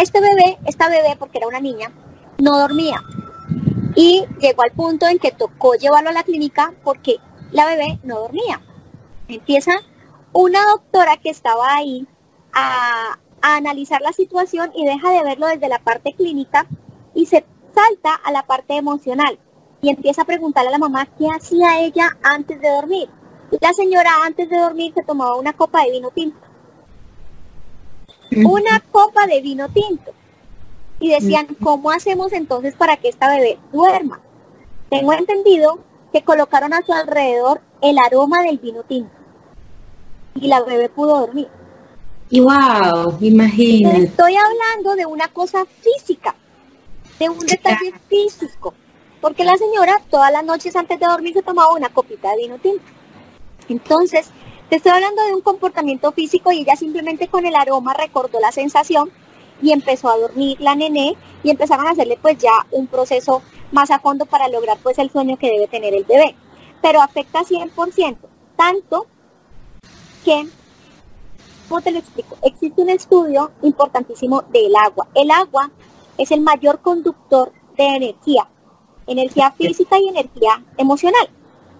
Este 0.00 0.20
bebé, 0.20 0.58
esta 0.66 0.88
bebé, 0.88 1.16
porque 1.18 1.38
era 1.38 1.48
una 1.48 1.58
niña, 1.58 1.90
no 2.38 2.58
dormía 2.58 3.02
y 3.96 4.26
llegó 4.38 4.62
al 4.62 4.72
punto 4.72 5.08
en 5.08 5.18
que 5.18 5.32
tocó 5.32 5.74
llevarlo 5.74 6.10
a 6.10 6.12
la 6.12 6.22
clínica 6.22 6.74
porque 6.84 7.16
la 7.50 7.64
bebé 7.64 7.98
no 8.04 8.20
dormía. 8.20 8.60
Empieza 9.26 9.72
una 10.32 10.64
doctora 10.66 11.16
que 11.16 11.30
estaba 11.30 11.74
ahí 11.74 12.06
a, 12.52 13.18
analizar 13.42 14.00
la 14.02 14.12
situación 14.12 14.72
y 14.74 14.84
deja 14.84 15.10
de 15.10 15.22
verlo 15.22 15.46
desde 15.46 15.68
la 15.68 15.78
parte 15.78 16.14
clínica 16.14 16.66
y 17.14 17.26
se 17.26 17.44
salta 17.72 18.14
a 18.14 18.32
la 18.32 18.44
parte 18.44 18.76
emocional 18.76 19.38
y 19.80 19.90
empieza 19.90 20.22
a 20.22 20.24
preguntarle 20.24 20.70
a 20.70 20.72
la 20.72 20.78
mamá 20.78 21.06
qué 21.16 21.28
hacía 21.28 21.78
ella 21.80 22.18
antes 22.24 22.60
de 22.60 22.68
dormir. 22.68 23.08
La 23.60 23.72
señora 23.72 24.10
antes 24.24 24.48
de 24.48 24.58
dormir 24.58 24.92
se 24.94 25.02
tomaba 25.02 25.36
una 25.36 25.52
copa 25.52 25.84
de 25.84 25.92
vino 25.92 26.10
tinto. 26.10 26.38
Una 28.44 28.80
copa 28.90 29.26
de 29.26 29.40
vino 29.40 29.68
tinto. 29.68 30.12
Y 30.98 31.10
decían, 31.10 31.46
¿cómo 31.62 31.90
hacemos 31.90 32.32
entonces 32.32 32.74
para 32.74 32.96
que 32.96 33.08
esta 33.08 33.28
bebé 33.28 33.58
duerma? 33.72 34.20
Tengo 34.90 35.12
entendido 35.12 35.78
que 36.12 36.22
colocaron 36.22 36.72
a 36.72 36.82
su 36.82 36.92
alrededor 36.92 37.60
el 37.82 37.98
aroma 37.98 38.42
del 38.42 38.58
vino 38.58 38.82
tinto. 38.82 39.14
Y 40.34 40.48
la 40.48 40.62
bebé 40.62 40.88
pudo 40.88 41.20
dormir. 41.20 41.48
Y 42.28 42.40
wow, 42.40 43.16
imagínate. 43.20 44.02
Estoy 44.02 44.34
hablando 44.36 44.96
de 44.96 45.06
una 45.06 45.28
cosa 45.28 45.64
física, 45.64 46.34
de 47.18 47.28
un 47.28 47.38
detalle 47.40 47.94
físico. 48.08 48.74
Porque 49.20 49.44
la 49.44 49.56
señora 49.56 50.00
todas 50.10 50.32
las 50.32 50.44
noches 50.44 50.74
antes 50.76 50.98
de 50.98 51.06
dormir 51.06 51.34
se 51.34 51.42
tomaba 51.42 51.72
una 51.74 51.88
copita 51.88 52.30
de 52.30 52.38
vino 52.38 52.58
tinto. 52.58 52.95
Entonces, 53.68 54.30
te 54.68 54.76
estoy 54.76 54.92
hablando 54.92 55.22
de 55.24 55.34
un 55.34 55.42
comportamiento 55.42 56.12
físico 56.12 56.50
y 56.52 56.60
ella 56.60 56.76
simplemente 56.76 57.28
con 57.28 57.46
el 57.46 57.54
aroma 57.54 57.94
recordó 57.94 58.40
la 58.40 58.52
sensación 58.52 59.10
y 59.62 59.72
empezó 59.72 60.08
a 60.08 60.18
dormir 60.18 60.60
la 60.60 60.74
nené 60.74 61.16
y 61.42 61.50
empezaron 61.50 61.86
a 61.86 61.90
hacerle 61.90 62.18
pues 62.20 62.38
ya 62.38 62.66
un 62.72 62.86
proceso 62.86 63.42
más 63.72 63.90
a 63.90 64.00
fondo 64.00 64.26
para 64.26 64.48
lograr 64.48 64.78
pues 64.82 64.98
el 64.98 65.10
sueño 65.10 65.36
que 65.36 65.50
debe 65.50 65.68
tener 65.68 65.94
el 65.94 66.04
bebé. 66.04 66.34
Pero 66.82 67.00
afecta 67.00 67.40
100%, 67.40 68.16
tanto 68.56 69.06
que, 70.24 70.48
¿cómo 71.68 71.80
te 71.80 71.92
lo 71.92 71.98
explico? 71.98 72.36
Existe 72.42 72.82
un 72.82 72.90
estudio 72.90 73.52
importantísimo 73.62 74.42
del 74.42 74.74
agua. 74.76 75.08
El 75.14 75.30
agua 75.30 75.70
es 76.18 76.30
el 76.30 76.40
mayor 76.40 76.80
conductor 76.80 77.52
de 77.76 77.84
energía, 77.84 78.48
energía 79.06 79.52
física 79.52 79.96
y 79.98 80.08
energía 80.08 80.64
emocional, 80.76 81.28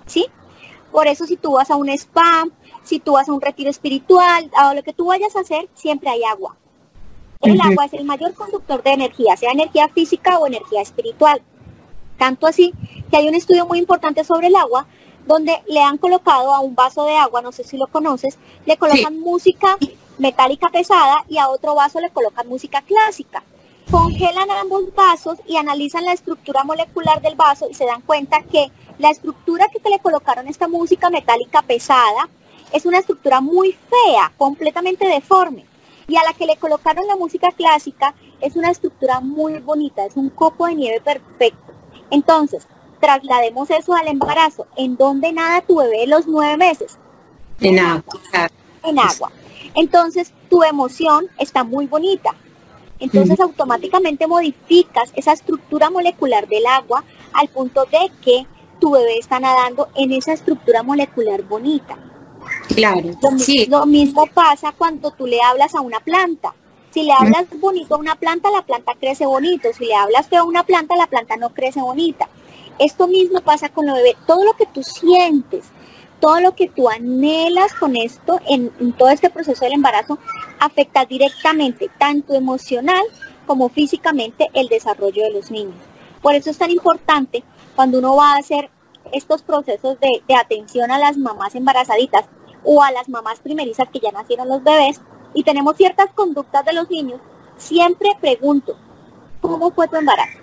¿sí? 0.07 0.27
Por 0.93 1.07
eso 1.07 1.27
si 1.27 1.37
tú 1.37 1.53
vas 1.53 1.71
a 1.71 1.77
un 1.77 1.89
spa, 1.91 2.45
si 2.83 3.01
tú 3.01 3.13
vas 3.13 3.29
a 3.29 3.33
un 3.33 3.41
retiro 3.41 3.71
espiritual, 3.71 4.51
a 4.57 4.75
lo 4.75 4.83
que 4.83 4.93
tú 4.93 5.07
vayas 5.07 5.37
a 5.37 5.41
hacer, 5.41 5.69
siempre 5.75 6.11
hay 6.11 6.25
agua. 6.25 6.57
El 7.43 7.61
agua 7.61 7.85
es 7.85 7.93
el 7.93 8.05
mayor 8.05 8.35
conductor 8.35 8.83
de 8.83 8.93
energía, 8.93 9.37
sea 9.37 9.53
energía 9.53 9.89
física 9.89 10.39
o 10.39 10.47
energía 10.47 10.81
espiritual. 10.81 11.43
Tanto 12.19 12.47
así 12.47 12.73
que 13.11 13.17
hay 13.17 13.29
un 13.29 13.35
estudio 13.35 13.67
muy 13.67 13.79
importante 13.79 14.25
sobre 14.25 14.47
el 14.47 14.57
agua 14.57 14.87
donde 15.27 15.63
le 15.67 15.83
han 15.83 15.99
colocado 15.99 16.55
a 16.55 16.61
un 16.61 16.75
vaso 16.75 17.05
de 17.05 17.17
agua, 17.17 17.43
no 17.43 17.53
sé 17.53 17.65
si 17.65 17.77
lo 17.77 17.89
conoces, 17.89 18.39
le 18.65 18.77
colocan 18.77 19.19
música 19.19 19.77
metálica 20.19 20.69
pesada 20.71 21.25
y 21.29 21.39
a 21.39 21.49
otro 21.49 21.75
vaso 21.75 22.01
le 22.01 22.11
colocan 22.11 22.49
música 22.49 22.83
clásica. 22.83 23.43
Congelan 23.91 24.51
ambos 24.51 24.95
vasos 24.95 25.39
y 25.47 25.57
analizan 25.57 26.05
la 26.05 26.13
estructura 26.13 26.65
molecular 26.65 27.21
del 27.21 27.37
vaso 27.37 27.69
y 27.71 27.75
se 27.75 27.87
dan 27.87 28.03
cuenta 28.03 28.43
que 28.43 28.71
la 28.99 29.11
estructura 29.11 29.67
que 29.69 29.89
le 29.89 29.99
colocaron 29.99 30.49
esta 30.49 30.69
música 30.69 31.11
metálica 31.11 31.63
pesada 31.63 32.29
es 32.73 32.87
una 32.87 32.99
estructura 32.99 33.41
muy 33.41 33.73
fea, 33.73 34.33
completamente 34.37 35.07
deforme. 35.07 35.65
Y 36.09 36.17
a 36.17 36.25
la 36.25 36.33
que 36.33 36.47
le 36.47 36.57
colocaron 36.57 37.07
la 37.07 37.17
música 37.17 37.51
clásica 37.53 38.15
es 38.41 38.57
una 38.57 38.71
estructura 38.71 39.21
muy 39.21 39.59
bonita, 39.59 40.05
es 40.05 40.17
un 40.17 40.31
copo 40.31 40.67
de 40.67 40.75
nieve 40.75 41.01
perfecto. 41.01 41.73
Entonces, 42.11 42.67
traslademos 43.01 43.71
eso 43.71 43.95
al 43.95 44.09
embarazo. 44.09 44.67
¿En 44.77 44.97
dónde 44.97 45.33
nada 45.33 45.61
tu 45.63 45.77
bebé 45.77 46.07
los 46.07 46.27
nueve 46.27 46.57
meses? 46.57 46.99
En 47.61 47.79
agua. 47.79 48.21
En 48.85 48.99
agua. 48.99 49.33
Entonces, 49.75 50.33
tu 50.49 50.63
emoción 50.63 51.27
está 51.39 51.65
muy 51.65 51.87
bonita. 51.87 52.35
Entonces, 52.99 53.39
automáticamente 53.41 54.27
modificas 54.27 55.13
esa 55.17 55.33
estructura 55.33 55.91
molecular 55.91 56.49
del 56.49 56.67
agua 56.67 57.05
al 57.33 57.49
punto 57.49 57.85
de 57.87 58.11
que 58.23 58.47
tu 58.79 58.91
bebé 58.91 59.19
está 59.19 59.41
nadando 59.41 59.89
en 59.95 60.13
esa 60.13 60.33
estructura 60.33 60.83
molecular 60.83 61.43
bonita. 61.43 61.97
Claro. 62.69 63.11
Lo, 63.23 63.39
sí. 63.39 63.67
lo 63.67 63.87
mismo 63.87 64.27
pasa 64.27 64.73
cuando 64.77 65.11
tú 65.11 65.27
le 65.27 65.41
hablas 65.43 65.75
a 65.75 65.81
una 65.81 66.01
planta. 66.01 66.55
Si 66.91 67.03
le 67.03 67.13
hablas 67.13 67.45
bonito 67.61 67.95
a 67.95 67.99
una 67.99 68.15
planta, 68.15 68.51
la 68.51 68.63
planta 68.63 68.93
crece 68.99 69.27
bonito. 69.27 69.69
Si 69.73 69.85
le 69.85 69.95
hablas 69.95 70.29
feo 70.29 70.43
a 70.43 70.45
una 70.45 70.65
planta, 70.65 70.97
la 70.97 71.07
planta 71.07 71.37
no 71.37 71.53
crece 71.53 71.81
bonita. 71.81 72.29
Esto 72.79 73.07
mismo 73.07 73.41
pasa 73.41 73.69
con 73.69 73.87
lo 73.87 73.95
bebé. 73.95 74.17
Todo 74.27 74.45
lo 74.45 74.55
que 74.55 74.67
tú 74.67 74.83
sientes, 74.83 75.67
todo 76.21 76.41
lo 76.41 76.55
que 76.55 76.69
tú 76.69 76.89
anhelas 76.89 77.75
con 77.75 77.97
esto, 77.97 78.41
en, 78.49 78.73
en 78.81 78.93
todo 78.93 79.11
este 79.11 79.29
proceso 79.29 79.65
del 79.65 79.75
embarazo, 79.75 80.19
afecta 80.59 81.05
directamente, 81.05 81.91
tanto 81.99 82.35
emocional 82.35 83.05
como 83.47 83.69
físicamente, 83.69 84.49
el 84.55 84.69
desarrollo 84.69 85.23
de 85.25 85.33
los 85.33 85.51
niños. 85.51 85.77
Por 86.23 86.35
eso 86.35 86.51
es 86.51 86.59
tan 86.59 86.71
importante 86.71 87.45
cuando 87.77 87.99
uno 87.99 88.17
va 88.17 88.33
a 88.33 88.39
hacer 88.39 88.71
estos 89.13 89.43
procesos 89.43 90.01
de, 90.01 90.23
de 90.27 90.35
atención 90.35 90.91
a 90.91 90.99
las 90.99 91.17
mamás 91.17 91.55
embarazaditas 91.55 92.25
o 92.65 92.83
a 92.83 92.91
las 92.91 93.09
mamás 93.09 93.39
primerizas 93.39 93.89
que 93.93 94.01
ya 94.01 94.11
nacieron 94.11 94.49
los 94.49 94.65
bebés 94.65 95.01
y 95.35 95.45
tenemos 95.45 95.77
ciertas 95.77 96.11
conductas 96.15 96.65
de 96.65 96.73
los 96.73 96.91
niños, 96.91 97.21
siempre 97.57 98.11
pregunto, 98.21 98.77
¿cómo 99.41 99.71
fue 99.71 99.87
tu 99.87 99.97
embarazo? 99.97 100.39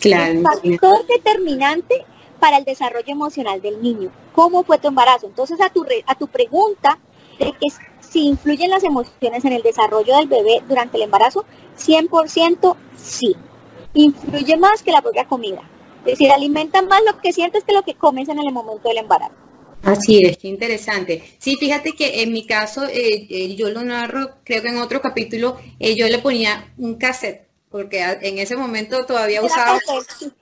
Claro. 0.00 0.32
El 0.32 0.42
factor 0.42 1.06
determinante 1.06 2.04
para 2.38 2.58
el 2.58 2.64
desarrollo 2.64 3.06
emocional 3.12 3.62
del 3.62 3.80
niño. 3.82 4.10
¿Cómo 4.34 4.64
fue 4.64 4.78
tu 4.78 4.88
embarazo? 4.88 5.26
Entonces, 5.26 5.60
a 5.60 5.70
tu, 5.70 5.84
re- 5.84 6.04
a 6.06 6.14
tu 6.16 6.26
pregunta 6.26 6.98
de 7.38 7.52
que 7.52 7.68
si 8.00 8.26
influyen 8.26 8.70
las 8.70 8.82
emociones 8.82 9.44
en 9.44 9.52
el 9.52 9.62
desarrollo 9.62 10.16
del 10.16 10.26
bebé 10.26 10.62
durante 10.68 10.96
el 10.96 11.04
embarazo, 11.04 11.44
100% 11.78 12.76
sí. 12.96 13.36
Influye 13.94 14.56
más 14.56 14.82
que 14.82 14.90
la 14.90 15.02
propia 15.02 15.26
comida. 15.26 15.62
Es 16.04 16.18
decir, 16.18 16.30
alimenta 16.32 16.82
más 16.82 17.00
lo 17.04 17.20
que 17.20 17.32
sientes 17.32 17.62
que 17.64 17.72
lo 17.72 17.82
que 17.82 17.94
comes 17.94 18.28
en 18.28 18.38
el 18.38 18.52
momento 18.52 18.88
del 18.88 18.98
embarazo. 18.98 19.34
Así 19.82 20.24
es, 20.24 20.38
qué 20.38 20.48
interesante. 20.48 21.22
Sí, 21.38 21.56
fíjate 21.56 21.92
que 21.92 22.22
en 22.22 22.32
mi 22.32 22.46
caso, 22.46 22.84
eh, 22.84 23.26
eh, 23.28 23.56
yo 23.56 23.68
lo 23.70 23.82
narro, 23.82 24.36
creo 24.44 24.62
que 24.62 24.68
en 24.68 24.78
otro 24.78 25.00
capítulo, 25.00 25.58
eh, 25.78 25.96
yo 25.96 26.06
le 26.08 26.18
ponía 26.18 26.72
un 26.78 26.94
cassette, 26.96 27.48
porque 27.68 28.00
en 28.00 28.38
ese 28.38 28.56
momento 28.56 29.04
todavía 29.06 29.38
Era 29.38 29.46
usaba, 29.46 29.80
cassette. 29.80 30.32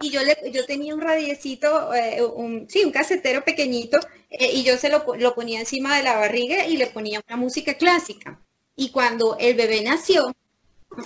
y 0.00 0.10
yo 0.10 0.22
le, 0.24 0.36
yo 0.52 0.66
tenía 0.66 0.94
un 0.94 1.00
radiecito, 1.00 1.90
un, 2.34 2.68
sí, 2.68 2.84
un 2.84 2.90
casetero 2.90 3.44
pequeñito, 3.44 4.00
y 4.30 4.64
yo 4.64 4.76
se 4.76 4.88
lo, 4.88 5.04
lo 5.16 5.34
ponía 5.34 5.60
encima 5.60 5.96
de 5.96 6.02
la 6.02 6.16
barriga 6.16 6.66
y 6.66 6.76
le 6.76 6.88
ponía 6.88 7.22
una 7.28 7.36
música 7.36 7.74
clásica. 7.74 8.40
Y 8.74 8.90
cuando 8.90 9.36
el 9.38 9.54
bebé 9.54 9.82
nació, 9.82 10.32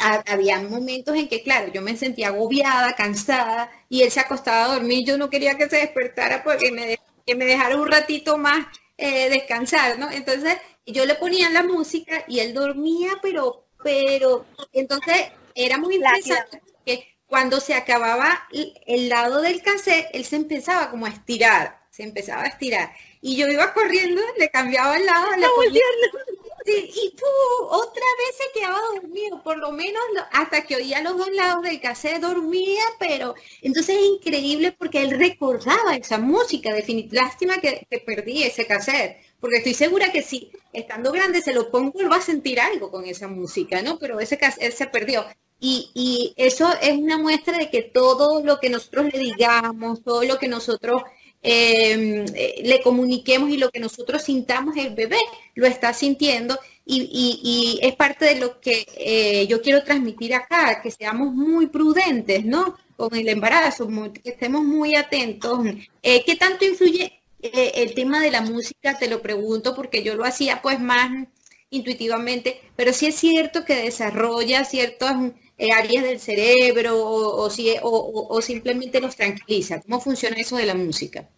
ha- 0.01 0.23
había 0.27 0.61
momentos 0.61 1.17
en 1.17 1.29
que, 1.29 1.43
claro, 1.43 1.73
yo 1.73 1.83
me 1.83 1.97
sentía 1.97 2.29
agobiada, 2.29 2.95
cansada, 2.97 3.71
y 3.89 4.03
él 4.03 4.11
se 4.11 4.21
acostaba 4.21 4.65
a 4.65 4.75
dormir, 4.75 5.07
yo 5.07 5.19
no 5.19 5.31
quería 5.31 5.57
que 5.57 5.69
se 5.69 5.77
despertara 5.77 6.43
porque 6.43 6.71
me, 6.73 6.87
de- 6.87 7.01
que 7.27 7.35
me 7.35 7.45
dejara 7.45 7.77
un 7.77 7.91
ratito 7.91 8.39
más 8.39 8.67
eh, 8.99 9.29
descansar, 9.29 9.99
¿no? 9.99 10.11
Entonces 10.11 10.57
yo 10.87 11.05
le 11.05 11.15
ponía 11.17 11.51
la 11.51 11.63
música 11.63 12.25
y 12.29 12.41
él 12.41 12.55
dormía, 12.55 13.11
pero, 13.23 13.67
pero, 13.83 14.47
entonces 14.73 15.17
era 15.55 15.79
muy 15.79 15.97
interesante 15.97 16.63
que 16.85 17.17
cuando 17.27 17.61
se 17.61 17.75
acababa 17.75 18.47
el, 18.87 19.09
lado 19.09 19.41
del 19.43 19.61
cassette, 19.63 20.09
él 20.13 20.25
se 20.25 20.37
empezaba 20.37 20.91
como 20.91 21.07
a 21.07 21.11
estirar, 21.11 21.81
se 21.91 22.05
empezaba 22.05 22.43
a 22.43 22.47
estirar. 22.47 22.93
Y 23.21 23.37
yo 23.37 23.49
iba 23.49 23.75
corriendo, 23.75 24.23
le 24.39 24.49
cambiaba 24.51 24.97
el 24.97 25.07
lado, 25.07 25.27
le 25.33 25.47
ponía 25.49 25.83
y 26.73 27.11
¡pum! 27.11 27.69
otra 27.71 28.03
vez 28.19 28.37
se 28.37 28.59
quedaba 28.59 28.81
dormido, 28.95 29.43
por 29.43 29.59
lo 29.59 29.73
menos 29.73 30.03
hasta 30.33 30.63
que 30.63 30.77
oía 30.77 31.03
los 31.03 31.17
dos 31.17 31.31
lados 31.33 31.63
del 31.63 31.81
cassette 31.81 32.21
dormía, 32.21 32.83
pero 32.99 33.35
entonces 33.63 33.97
es 33.97 34.05
increíble 34.05 34.73
porque 34.73 35.03
él 35.03 35.19
recordaba 35.19 35.97
esa 35.97 36.19
música, 36.19 36.73
definitivamente. 36.75 37.17
Lástima 37.17 37.59
que, 37.61 37.87
que 37.91 37.99
perdí 38.01 38.43
ese 38.43 38.67
cassette, 38.67 39.19
porque 39.41 39.59
estoy 39.59 39.75
segura 39.75 40.13
que 40.13 40.23
si 40.23 40.51
estando 40.73 41.13
grande 41.13 41.41
se 41.43 41.53
lo 41.55 41.71
pongo, 41.71 41.99
él 42.01 42.11
va 42.11 42.17
a 42.17 42.21
sentir 42.23 42.61
algo 42.61 42.91
con 42.91 43.05
esa 43.07 43.29
música, 43.29 43.83
¿no? 43.83 43.99
Pero 43.99 44.21
ese 44.21 44.39
cassette 44.39 44.73
se 44.75 44.87
perdió. 44.87 45.25
Y, 45.59 45.91
y 45.95 46.35
eso 46.37 46.69
es 46.83 46.93
una 46.99 47.17
muestra 47.19 47.57
de 47.59 47.71
que 47.71 47.83
todo 47.83 48.43
lo 48.45 48.61
que 48.61 48.69
nosotros 48.69 49.07
le 49.13 49.19
digamos, 49.19 50.03
todo 50.03 50.23
lo 50.25 50.39
que 50.39 50.49
nosotros 50.49 51.03
eh, 51.47 52.25
eh, 52.35 52.63
le 52.65 52.83
comuniquemos 52.83 53.51
y 53.51 53.57
lo 53.59 53.71
que 53.71 53.81
nosotros 53.81 54.23
sintamos, 54.23 54.77
el 54.77 54.95
bebé 54.95 55.19
lo 55.55 55.67
está 55.67 55.93
sintiendo 55.93 56.59
y, 56.85 57.79
es 57.83 57.95
parte 57.97 58.25
de 58.27 58.37
lo 58.41 58.61
que 58.61 58.87
eh, 58.97 59.47
yo 59.49 59.61
quiero 59.63 59.83
transmitir 59.85 60.35
acá, 60.35 60.81
que 60.83 60.91
seamos 60.91 61.33
muy 61.35 61.67
prudentes, 61.67 62.45
¿no? 62.45 62.77
Con 62.97 63.15
el 63.15 63.29
embarazo, 63.29 63.89
que 64.23 64.31
estemos 64.31 64.65
muy 64.65 64.95
atentos. 64.95 65.61
Eh, 66.03 66.23
¿Qué 66.25 66.37
tanto 66.37 66.65
influye 66.65 67.13
el 67.41 67.95
tema 67.95 68.21
de 68.21 68.31
la 68.31 68.41
música? 68.41 68.99
Te 68.99 69.09
lo 69.09 69.21
pregunto 69.23 69.75
porque 69.75 70.03
yo 70.03 70.15
lo 70.17 70.25
hacía 70.25 70.63
pues 70.63 70.81
más 70.81 71.11
intuitivamente, 71.71 72.61
pero 72.77 72.93
sí 72.93 73.07
es 73.07 73.17
cierto 73.17 73.65
que 73.65 73.75
desarrolla 73.77 74.65
ciertas 74.65 75.17
áreas 75.77 76.05
del 76.05 76.21
cerebro 76.21 76.97
o, 76.99 77.49
o 77.49 78.27
o- 78.37 78.43
simplemente 78.43 79.01
los 79.01 79.17
tranquiliza. 79.17 79.81
¿Cómo 79.83 80.01
funciona 80.01 80.37
eso 80.37 80.57
de 80.57 80.67
la 80.67 80.75
música? 80.75 81.29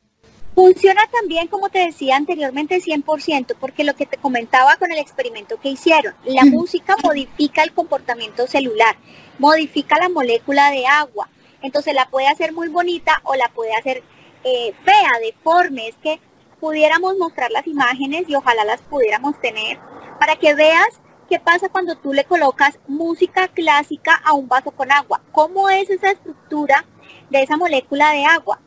Funciona 0.58 1.02
también, 1.12 1.46
como 1.46 1.68
te 1.68 1.78
decía 1.78 2.16
anteriormente, 2.16 2.80
100%, 2.80 3.54
porque 3.60 3.84
lo 3.84 3.94
que 3.94 4.06
te 4.06 4.16
comentaba 4.16 4.74
con 4.74 4.90
el 4.90 4.98
experimento 4.98 5.60
que 5.60 5.68
hicieron, 5.68 6.16
la 6.24 6.44
música 6.46 6.96
modifica 7.04 7.62
el 7.62 7.72
comportamiento 7.72 8.44
celular, 8.48 8.96
modifica 9.38 10.00
la 10.00 10.08
molécula 10.08 10.72
de 10.72 10.84
agua, 10.84 11.28
entonces 11.62 11.94
la 11.94 12.10
puede 12.10 12.26
hacer 12.26 12.52
muy 12.52 12.66
bonita 12.66 13.20
o 13.22 13.36
la 13.36 13.48
puede 13.50 13.72
hacer 13.76 14.02
eh, 14.42 14.74
fea, 14.84 15.12
deforme, 15.22 15.86
es 15.86 15.94
que 16.02 16.18
pudiéramos 16.58 17.16
mostrar 17.18 17.52
las 17.52 17.68
imágenes 17.68 18.28
y 18.28 18.34
ojalá 18.34 18.64
las 18.64 18.80
pudiéramos 18.80 19.40
tener 19.40 19.78
para 20.18 20.34
que 20.34 20.56
veas 20.56 21.00
qué 21.28 21.38
pasa 21.38 21.68
cuando 21.68 21.94
tú 21.94 22.12
le 22.12 22.24
colocas 22.24 22.80
música 22.88 23.46
clásica 23.46 24.20
a 24.24 24.32
un 24.32 24.48
vaso 24.48 24.72
con 24.72 24.90
agua, 24.90 25.22
cómo 25.30 25.68
es 25.70 25.88
esa 25.88 26.10
estructura 26.10 26.84
de 27.30 27.44
esa 27.44 27.56
molécula 27.56 28.10
de 28.10 28.24
agua, 28.24 28.58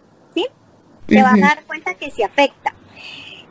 te 1.16 1.22
vas 1.22 1.34
a 1.34 1.56
dar 1.56 1.66
cuenta 1.66 1.94
que 1.96 2.10
se 2.12 2.24
afecta. 2.24 2.74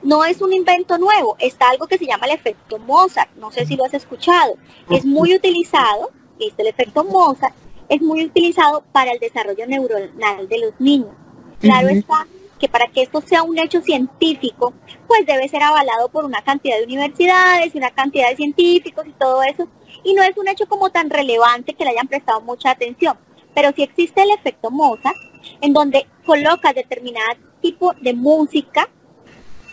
No 0.03 0.25
es 0.25 0.41
un 0.41 0.53
invento 0.53 0.97
nuevo, 0.97 1.37
está 1.39 1.69
algo 1.69 1.87
que 1.87 1.99
se 1.99 2.07
llama 2.07 2.27
el 2.27 2.33
efecto 2.33 2.79
Mozart, 2.79 3.31
no 3.37 3.51
sé 3.51 3.67
si 3.67 3.77
lo 3.77 3.85
has 3.85 3.93
escuchado. 3.93 4.57
Es 4.89 5.05
muy 5.05 5.35
utilizado, 5.35 6.11
es 6.39 6.55
el 6.57 6.69
efecto 6.69 7.05
Mozart, 7.05 7.55
es 7.89 8.01
muy 8.01 8.25
utilizado 8.25 8.83
para 8.93 9.13
el 9.13 9.19
desarrollo 9.19 9.67
neuronal 9.67 10.49
de 10.49 10.59
los 10.59 10.81
niños. 10.81 11.15
Claro 11.61 11.89
está 11.89 12.27
que 12.59 12.69
para 12.69 12.89
que 12.89 13.03
esto 13.03 13.21
sea 13.23 13.43
un 13.43 13.59
hecho 13.59 13.81
científico, 13.81 14.75
pues 15.07 15.27
debe 15.27 15.49
ser 15.49 15.63
avalado 15.63 16.11
por 16.11 16.25
una 16.25 16.43
cantidad 16.43 16.77
de 16.77 16.85
universidades 16.85 17.75
y 17.75 17.79
una 17.79 17.91
cantidad 17.91 18.29
de 18.29 18.37
científicos 18.37 19.07
y 19.07 19.13
todo 19.13 19.43
eso. 19.43 19.67
Y 20.05 20.15
no 20.15 20.23
es 20.23 20.37
un 20.37 20.47
hecho 20.47 20.67
como 20.67 20.91
tan 20.91 21.11
relevante 21.11 21.75
que 21.75 21.85
le 21.85 21.91
hayan 21.91 22.07
prestado 22.07 22.41
mucha 22.43 22.71
atención. 22.71 23.19
Pero 23.55 23.73
sí 23.75 23.83
existe 23.83 24.23
el 24.23 24.31
efecto 24.31 24.71
Mozart, 24.71 25.17
en 25.61 25.73
donde 25.73 26.07
coloca 26.25 26.73
determinado 26.73 27.50
tipo 27.61 27.93
de 28.01 28.15
música, 28.15 28.89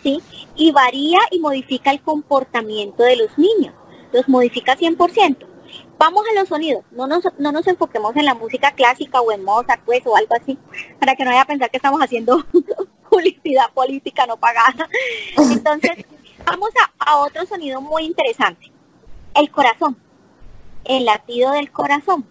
¿sí? 0.02 0.20
Y 0.54 0.72
varía 0.72 1.18
y 1.30 1.40
modifica 1.40 1.90
el 1.90 2.00
comportamiento 2.00 3.02
de 3.02 3.16
los 3.16 3.36
niños. 3.38 3.74
Los 4.12 4.28
modifica 4.28 4.76
100%. 4.76 5.46
Vamos 5.98 6.22
a 6.30 6.38
los 6.38 6.48
sonidos, 6.48 6.84
no 6.92 7.06
nos, 7.08 7.24
no 7.38 7.50
nos 7.50 7.66
enfoquemos 7.66 8.14
en 8.16 8.24
la 8.24 8.34
música 8.34 8.70
clásica 8.70 9.20
o 9.20 9.32
en 9.32 9.42
Mozart, 9.42 9.82
pues, 9.84 10.06
o 10.06 10.16
algo 10.16 10.34
así, 10.34 10.56
para 11.00 11.16
que 11.16 11.24
no 11.24 11.30
vaya 11.30 11.42
a 11.42 11.46
pensar 11.46 11.70
que 11.70 11.76
estamos 11.76 12.00
haciendo 12.00 12.46
publicidad 13.10 13.72
política 13.74 14.24
no 14.24 14.36
pagada. 14.36 14.88
Entonces, 15.36 16.06
vamos 16.46 16.70
a, 16.80 17.10
a 17.10 17.16
otro 17.18 17.44
sonido 17.46 17.80
muy 17.80 18.04
interesante, 18.04 18.70
el 19.34 19.50
corazón, 19.50 19.98
el 20.84 21.04
latido 21.04 21.50
del 21.50 21.72
corazón. 21.72 22.24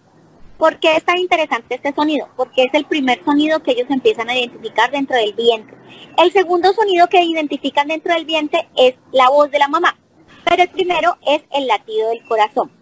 ¿Por 0.58 0.80
qué 0.80 0.96
es 0.96 1.04
tan 1.04 1.18
interesante 1.18 1.76
este 1.76 1.94
sonido? 1.94 2.28
Porque 2.36 2.64
es 2.64 2.74
el 2.74 2.84
primer 2.84 3.24
sonido 3.24 3.62
que 3.62 3.70
ellos 3.70 3.86
empiezan 3.90 4.28
a 4.28 4.36
identificar 4.36 4.90
dentro 4.90 5.16
del 5.16 5.32
vientre. 5.32 5.76
El 6.16 6.32
segundo 6.32 6.72
sonido 6.72 7.06
que 7.08 7.22
identifican 7.22 7.86
dentro 7.86 8.12
del 8.12 8.24
vientre 8.24 8.68
es 8.76 8.96
la 9.12 9.30
voz 9.30 9.52
de 9.52 9.60
la 9.60 9.68
mamá, 9.68 9.96
pero 10.44 10.64
el 10.64 10.68
primero 10.68 11.16
es 11.24 11.42
el 11.52 11.68
latido 11.68 12.08
del 12.08 12.24
corazón. 12.24 12.72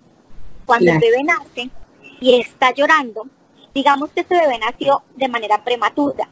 Cuando 0.64 0.90
el 0.90 0.98
bebé 0.98 1.22
nace 1.22 1.70
y 2.18 2.40
está 2.40 2.72
llorando, 2.72 3.26
digamos 3.74 4.08
que 4.10 4.20
este 4.20 4.40
bebé 4.40 4.58
nació 4.58 5.02
de 5.14 5.28
manera 5.28 5.62
prematura. 5.62 6.30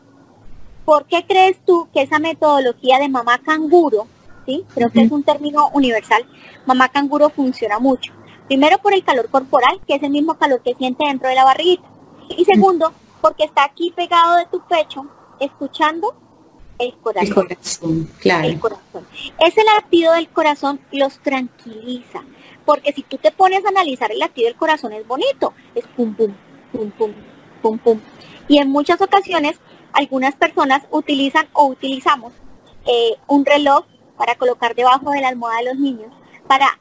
¿Por 0.86 1.04
qué 1.06 1.26
crees 1.26 1.58
tú 1.66 1.88
que 1.92 2.02
esa 2.02 2.18
metodología 2.18 2.98
de 2.98 3.10
mamá 3.10 3.38
canguro, 3.38 4.06
¿sí? 4.46 4.64
creo 4.74 4.90
que 4.90 5.02
es 5.02 5.12
un 5.12 5.22
término 5.22 5.68
universal, 5.74 6.26
mamá 6.64 6.88
canguro 6.88 7.28
funciona 7.28 7.78
mucho? 7.78 8.14
Primero 8.46 8.78
por 8.78 8.92
el 8.92 9.04
calor 9.04 9.28
corporal, 9.30 9.80
que 9.86 9.94
es 9.94 10.02
el 10.02 10.10
mismo 10.10 10.34
calor 10.34 10.62
que 10.62 10.74
siente 10.74 11.06
dentro 11.06 11.28
de 11.28 11.34
la 11.34 11.44
barriguita. 11.44 11.88
Y 12.36 12.44
segundo, 12.44 12.92
porque 13.20 13.44
está 13.44 13.64
aquí 13.64 13.92
pegado 13.94 14.36
de 14.36 14.46
tu 14.46 14.60
pecho, 14.66 15.06
escuchando 15.40 16.14
el 16.78 16.94
corazón. 16.98 17.26
El 17.26 17.34
corazón, 17.34 18.10
claro. 18.20 18.48
El 18.48 18.60
corazón. 18.60 19.06
Ese 19.38 19.62
latido 19.64 20.12
del 20.12 20.28
corazón 20.28 20.80
los 20.92 21.18
tranquiliza. 21.20 22.22
Porque 22.64 22.92
si 22.92 23.02
tú 23.02 23.18
te 23.18 23.30
pones 23.30 23.64
a 23.64 23.68
analizar 23.68 24.10
el 24.10 24.18
latido 24.18 24.48
del 24.48 24.56
corazón 24.56 24.92
es 24.92 25.06
bonito. 25.06 25.54
Es 25.74 25.86
pum, 25.96 26.14
pum, 26.14 26.34
pum, 26.72 26.90
pum, 26.90 27.12
pum, 27.62 27.78
pum. 27.78 28.00
Y 28.48 28.58
en 28.58 28.70
muchas 28.70 29.00
ocasiones 29.00 29.58
algunas 29.92 30.34
personas 30.34 30.82
utilizan 30.90 31.48
o 31.52 31.66
utilizamos 31.66 32.32
eh, 32.86 33.16
un 33.26 33.46
reloj 33.46 33.84
para 34.18 34.34
colocar 34.34 34.74
debajo 34.74 35.10
de 35.10 35.20
la 35.20 35.28
almohada 35.28 35.58
de 35.58 35.64
los 35.66 35.78
niños 35.78 36.12
para 36.46 36.78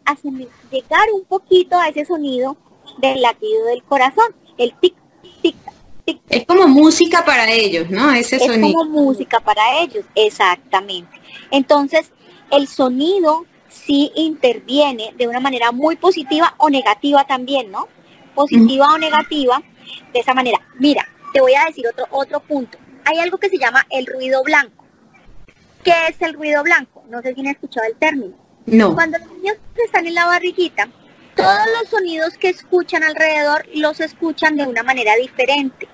llegar 0.72 1.08
un 1.14 1.26
poquito 1.26 1.78
a 1.78 1.90
ese 1.90 2.06
sonido 2.06 2.58
del 2.98 3.22
latido 3.22 3.66
del 3.66 3.84
corazón, 3.84 4.36
el 4.58 4.74
tic, 4.80 4.96
tic, 5.42 5.56
tic. 6.06 6.22
Es 6.30 6.46
como 6.46 6.68
música 6.68 7.24
para 7.26 7.50
ellos, 7.50 7.90
¿no? 7.90 8.12
Ese 8.12 8.38
es 8.38 8.52
como 8.52 8.86
música 8.86 9.40
para 9.40 9.80
ellos, 9.80 10.06
exactamente. 10.16 11.20
Entonces, 11.52 12.12
el 12.52 12.68
sonido 12.68 13.46
sí 13.70 14.12
interviene 14.16 15.14
de 15.18 15.28
una 15.28 15.40
manera 15.40 15.72
muy 15.72 15.96
positiva 15.96 16.54
o 16.58 16.70
negativa 16.70 17.26
también, 17.26 17.72
¿no? 17.72 17.88
Positiva 18.36 18.88
o 18.94 18.98
negativa, 18.98 19.62
de 20.14 20.20
esa 20.20 20.34
manera. 20.34 20.60
Mira, 20.80 21.08
te 21.34 21.42
voy 21.42 21.54
a 21.54 21.66
decir 21.66 21.88
otro, 21.88 22.06
otro 22.12 22.40
punto. 22.40 22.78
Hay 23.06 23.20
algo 23.20 23.38
que 23.38 23.50
se 23.50 23.58
llama 23.58 23.86
el 23.90 24.06
ruido 24.06 24.44
blanco. 24.44 24.86
¿Qué 25.84 25.94
es 26.10 26.22
el 26.22 26.34
ruido 26.34 26.64
blanco? 26.64 27.04
No 27.10 27.22
sé 27.22 27.34
si 27.34 27.42
han 27.42 27.48
escuchado 27.48 27.86
el 27.88 27.96
término. 27.98 28.43
No. 28.66 28.94
Cuando 28.94 29.18
los 29.18 29.32
niños 29.32 29.58
están 29.84 30.08
en 30.08 30.16
la 30.16 30.26
barriguita, 30.26 30.90
todos 31.36 31.68
los 31.80 31.90
sonidos 31.90 32.38
que 32.38 32.50
escuchan 32.50 33.04
alrededor 33.04 33.66
los 33.74 34.00
escuchan 34.00 34.56
de 34.56 34.66
una 34.66 34.84
manera 34.84 35.16
diferente. 35.16 35.88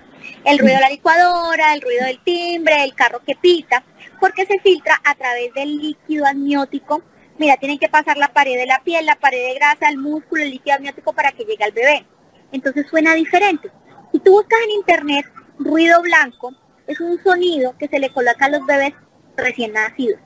El 0.45 0.59
ruido 0.59 0.75
de 0.75 0.81
la 0.81 0.89
licuadora, 0.89 1.73
el 1.73 1.81
ruido 1.81 2.05
del 2.05 2.23
timbre, 2.23 2.83
el 2.83 2.93
carro 2.93 3.21
que 3.25 3.35
pita, 3.35 3.83
porque 4.19 4.45
se 4.45 4.59
filtra 4.59 5.01
a 5.03 5.15
través 5.15 5.53
del 5.53 5.77
líquido 5.77 6.25
amniótico. 6.25 7.01
Mira, 7.37 7.57
tienen 7.57 7.79
que 7.79 7.89
pasar 7.89 8.17
la 8.17 8.33
pared 8.33 8.55
de 8.57 8.65
la 8.65 8.83
piel, 8.83 9.05
la 9.05 9.15
pared 9.15 9.47
de 9.47 9.55
grasa, 9.55 9.89
el 9.89 9.97
músculo, 9.97 10.43
el 10.43 10.51
líquido 10.51 10.75
amniótico 10.75 11.13
para 11.13 11.31
que 11.31 11.45
llegue 11.45 11.63
al 11.63 11.71
bebé. 11.71 12.05
Entonces 12.51 12.85
suena 12.89 13.13
diferente. 13.15 13.71
Si 14.11 14.19
tú 14.19 14.31
buscas 14.31 14.59
en 14.65 14.71
internet 14.71 15.25
ruido 15.57 16.01
blanco, 16.01 16.53
es 16.87 16.99
un 16.99 17.21
sonido 17.23 17.75
que 17.77 17.87
se 17.87 17.99
le 17.99 18.09
coloca 18.09 18.45
a 18.45 18.49
los 18.49 18.65
bebés 18.65 18.93
recién 19.37 19.73
nacidos. 19.73 20.19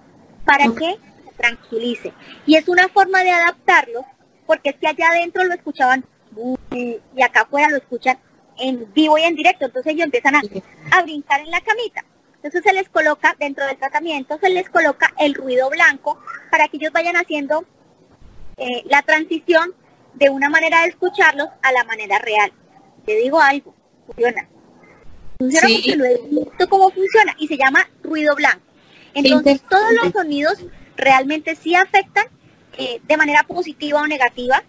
¿Para 0.45 0.65
qué? 0.77 0.97
Tranquilice. 1.37 2.13
Y 2.45 2.55
es 2.55 2.67
una 2.67 2.87
forma 2.89 3.23
de 3.23 3.31
adaptarlo, 3.31 4.05
porque 4.45 4.69
es 4.69 4.75
que 4.77 4.87
allá 4.87 5.09
adentro 5.09 5.43
lo 5.43 5.53
escuchaban 5.53 6.05
y 6.71 7.21
acá 7.21 7.41
afuera 7.41 7.69
lo 7.69 7.77
escuchan 7.77 8.17
en 8.57 8.91
vivo 8.93 9.17
y 9.17 9.23
en 9.23 9.35
directo. 9.35 9.65
Entonces 9.65 9.93
ellos 9.93 10.05
empiezan 10.05 10.35
a, 10.35 11.01
brincar 11.03 11.41
en 11.41 11.51
la 11.51 11.61
camita. 11.61 12.05
Entonces 12.35 12.61
se 12.63 12.73
les 12.73 12.89
coloca, 12.89 13.35
dentro 13.39 13.65
del 13.65 13.77
tratamiento, 13.77 14.37
se 14.39 14.49
les 14.49 14.69
coloca 14.69 15.13
el 15.17 15.33
ruido 15.33 15.69
blanco 15.69 16.19
para 16.51 16.67
que 16.67 16.77
ellos 16.77 16.91
vayan 16.91 17.15
haciendo 17.15 17.65
eh, 18.57 18.83
la 18.85 19.01
transición 19.01 19.73
de 20.13 20.29
una 20.29 20.49
manera 20.49 20.81
de 20.81 20.89
escucharlos 20.89 21.47
a 21.61 21.71
la 21.71 21.83
manera 21.85 22.19
real. 22.19 22.51
Te 23.05 23.15
digo 23.15 23.39
algo, 23.39 23.73
funciona. 24.05 24.47
Funciona 25.39 25.67
porque 25.67 25.95
lo 25.95 26.05
he 26.05 26.21
visto 26.29 26.69
cómo 26.69 26.89
funciona 26.91 27.33
y 27.37 27.47
se 27.47 27.57
llama 27.57 27.89
ruido 28.03 28.35
blanco. 28.35 28.61
Entonces 29.13 29.61
todos 29.69 29.91
los 30.03 30.11
sonidos 30.11 30.57
realmente 30.95 31.55
sí 31.55 31.75
afectan 31.75 32.27
eh, 32.77 32.99
de 33.03 33.17
manera 33.17 33.43
positiva 33.43 34.01
o 34.01 34.07
negativa 34.07 34.63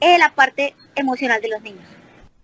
eh, 0.00 0.18
la 0.18 0.34
parte 0.34 0.74
emocional 0.94 1.40
de 1.40 1.48
los 1.48 1.62
niños. 1.62 1.84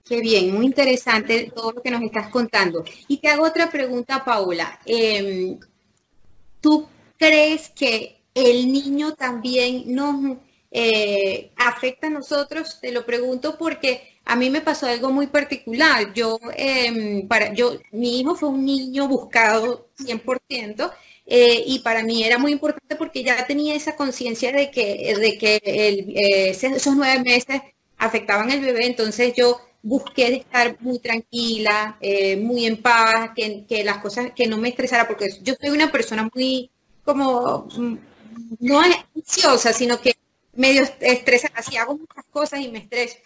Qué 0.05 0.21
bien, 0.21 0.55
muy 0.55 0.65
interesante 0.65 1.53
todo 1.55 1.73
lo 1.73 1.83
que 1.83 1.91
nos 1.91 2.03
estás 2.03 2.29
contando. 2.29 2.83
Y 3.09 3.19
te 3.19 3.29
hago 3.29 3.45
otra 3.45 3.71
pregunta, 3.71 4.25
Paula. 4.25 4.79
Em, 4.87 5.59
¿Tú 6.61 6.89
crees 7.19 7.69
que 7.71 8.23
el 8.35 8.73
niño 8.73 9.15
también 9.15 9.95
nos 9.95 10.39
eh, 10.71 11.51
afecta 11.57 12.07
a 12.07 12.11
nosotros? 12.11 12.79
Te 12.81 12.91
lo 12.91 13.05
pregunto 13.05 13.59
porque 13.59 14.15
a 14.25 14.37
mí 14.37 14.49
me 14.51 14.63
pasó 14.63 14.87
algo 14.87 15.11
muy 15.11 15.27
particular. 15.27 16.15
Yo, 16.15 16.39
em, 16.57 17.29
para, 17.29 17.53
yo, 17.53 17.79
mi 17.93 18.21
hijo 18.21 18.35
fue 18.35 18.49
un 18.49 18.65
niño 18.65 19.09
buscado 19.09 19.89
100%. 19.99 20.91
Eh, 21.31 21.63
y 21.67 21.81
para 21.81 22.03
mí 22.03 22.25
era 22.25 22.39
muy 22.39 22.53
importante 22.53 22.97
porque 22.97 23.23
ya 23.23 23.47
tenía 23.47 23.75
esa 23.75 23.97
conciencia 23.97 24.51
de 24.51 24.71
que, 24.71 25.15
de 25.15 25.37
que 25.37 25.61
eh, 25.63 26.51
esos 26.51 26.97
nueve 26.97 27.23
meses 27.23 27.61
afectaban 27.99 28.51
al 28.51 28.61
bebé, 28.61 28.87
entonces 28.87 29.35
yo 29.37 29.61
busqué 29.83 30.37
estar 30.37 30.77
muy 30.81 30.99
tranquila, 30.99 31.99
eh, 32.01 32.37
muy 32.39 32.65
en 32.65 32.81
paz, 32.81 33.33
que, 33.37 33.67
que, 33.69 33.85
las 33.85 33.99
cosas, 33.99 34.33
que 34.35 34.47
no 34.47 34.57
me 34.57 34.71
estresara, 34.71 35.07
porque 35.07 35.29
yo 35.43 35.55
soy 35.61 35.69
una 35.71 35.93
persona 35.93 36.29
muy 36.35 36.71
como, 37.05 37.69
mm, 37.77 37.97
no 38.61 38.81
ansiosa, 38.81 39.73
sino 39.75 40.01
que 40.01 40.17
medio 40.55 40.83
estresa, 41.01 41.51
así 41.55 41.77
hago 41.77 41.99
muchas 41.99 42.25
cosas 42.31 42.61
y 42.61 42.69
me 42.69 42.79
estreso. 42.79 43.17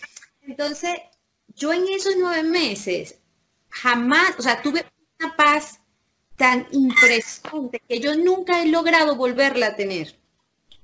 Entonces, 0.47 0.91
yo 1.55 1.73
en 1.73 1.87
esos 1.88 2.15
nueve 2.19 2.43
meses 2.43 3.17
jamás, 3.69 4.35
o 4.38 4.43
sea, 4.43 4.61
tuve 4.61 4.85
una 5.21 5.37
paz 5.37 5.81
tan 6.37 6.66
impresionante 6.73 7.81
que 7.88 8.01
yo 8.01 8.16
nunca 8.16 8.62
he 8.62 8.68
logrado 8.68 9.16
volverla 9.16 9.68
a 9.68 9.77
tener. 9.77 10.16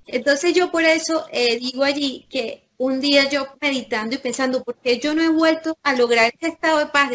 Entonces 0.06 0.54
yo 0.54 0.70
por 0.70 0.84
eso 0.84 1.26
eh, 1.32 1.58
digo 1.58 1.84
allí 1.84 2.26
que 2.30 2.68
un 2.78 3.00
día 3.00 3.28
yo 3.28 3.46
meditando 3.61 4.14
y 4.14 4.18
pensando, 4.18 4.62
¿por 4.62 4.76
qué 4.76 4.98
yo 4.98 5.14
no 5.14 5.22
he 5.22 5.28
vuelto 5.28 5.76
a 5.82 5.94
lograr 5.94 6.32
ese 6.34 6.52
estado 6.52 6.78
de 6.78 6.87
paz? 6.87 7.11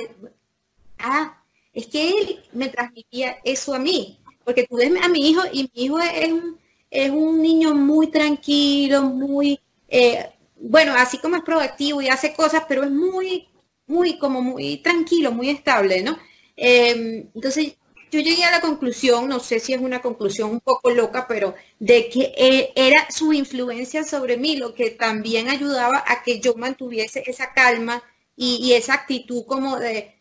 ah, 1.00 1.44
es 1.74 1.88
que 1.88 2.10
él 2.10 2.44
me 2.54 2.70
transmitía 2.70 3.38
eso 3.44 3.74
a 3.74 3.80
mí, 3.80 4.20
porque 4.46 4.66
tú 4.68 4.76
ves 4.78 4.92
a 5.02 5.10
mi 5.10 5.30
hijo 5.30 5.42
y 5.52 5.70
mi 5.74 5.84
hijo 5.84 6.00
es 6.00 6.32
un, 6.32 6.60
es 6.90 7.10
un 7.10 7.42
niño 7.42 7.74
muy 7.76 8.08
tranquilo, 8.08 9.04
muy, 9.04 9.60
eh, 9.88 10.30
bueno, 10.58 10.94
así 10.96 11.18
como 11.18 11.36
es 11.38 11.44
proactivo 11.44 12.02
y 12.02 12.10
hace 12.10 12.34
cosas, 12.34 12.64
pero 12.68 12.84
es 12.84 12.92
muy, 12.92 13.48
muy, 13.88 14.18
como 14.18 14.42
muy 14.42 14.78
tranquilo, 14.78 15.32
muy 15.32 15.50
estable, 15.50 16.04
¿no? 16.04 16.18
Eh, 16.56 17.28
entonces 17.34 17.76
yo 18.14 18.20
llegué 18.20 18.44
a 18.44 18.52
la 18.52 18.62
conclusión, 18.62 19.28
no 19.28 19.40
sé 19.40 19.60
si 19.60 19.74
es 19.74 19.82
una 19.82 20.02
conclusión 20.02 20.52
un 20.52 20.60
poco 20.60 20.92
loca, 20.92 21.26
pero 21.28 21.56
de 21.80 22.10
que 22.10 22.34
eh, 22.38 22.72
era 22.76 23.08
su 23.10 23.34
influencia 23.34 24.04
sobre 24.04 24.38
mí 24.38 24.56
lo 24.56 24.76
que 24.76 24.92
también 24.92 25.50
ayudaba 25.50 26.04
a 26.08 26.22
que 26.22 26.40
yo 26.40 26.54
mantuviese 26.56 27.24
esa 27.26 27.54
calma 27.54 28.04
y, 28.36 28.74
esa 28.74 28.94
actitud 28.94 29.46
como 29.48 29.80
de, 29.80 30.16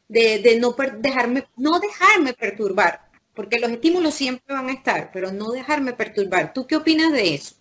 no 0.59 0.75
dejarme, 0.99 1.47
no 1.57 1.79
dejarme 1.81 2.33
perturbar. 2.33 3.09
porque 3.35 3.59
los 3.59 3.71
estímulos 3.71 4.15
siempre 4.15 4.55
van 4.55 4.69
a 4.69 4.73
estar, 4.73 5.11
pero 5.13 5.31
no 5.33 5.51
dejarme 5.51 5.93
perturbar. 5.93 6.53
¿Tú 6.53 6.67
qué 6.67 6.77
opinas 6.77 7.13
de 7.13 7.35
eso? 7.35 7.55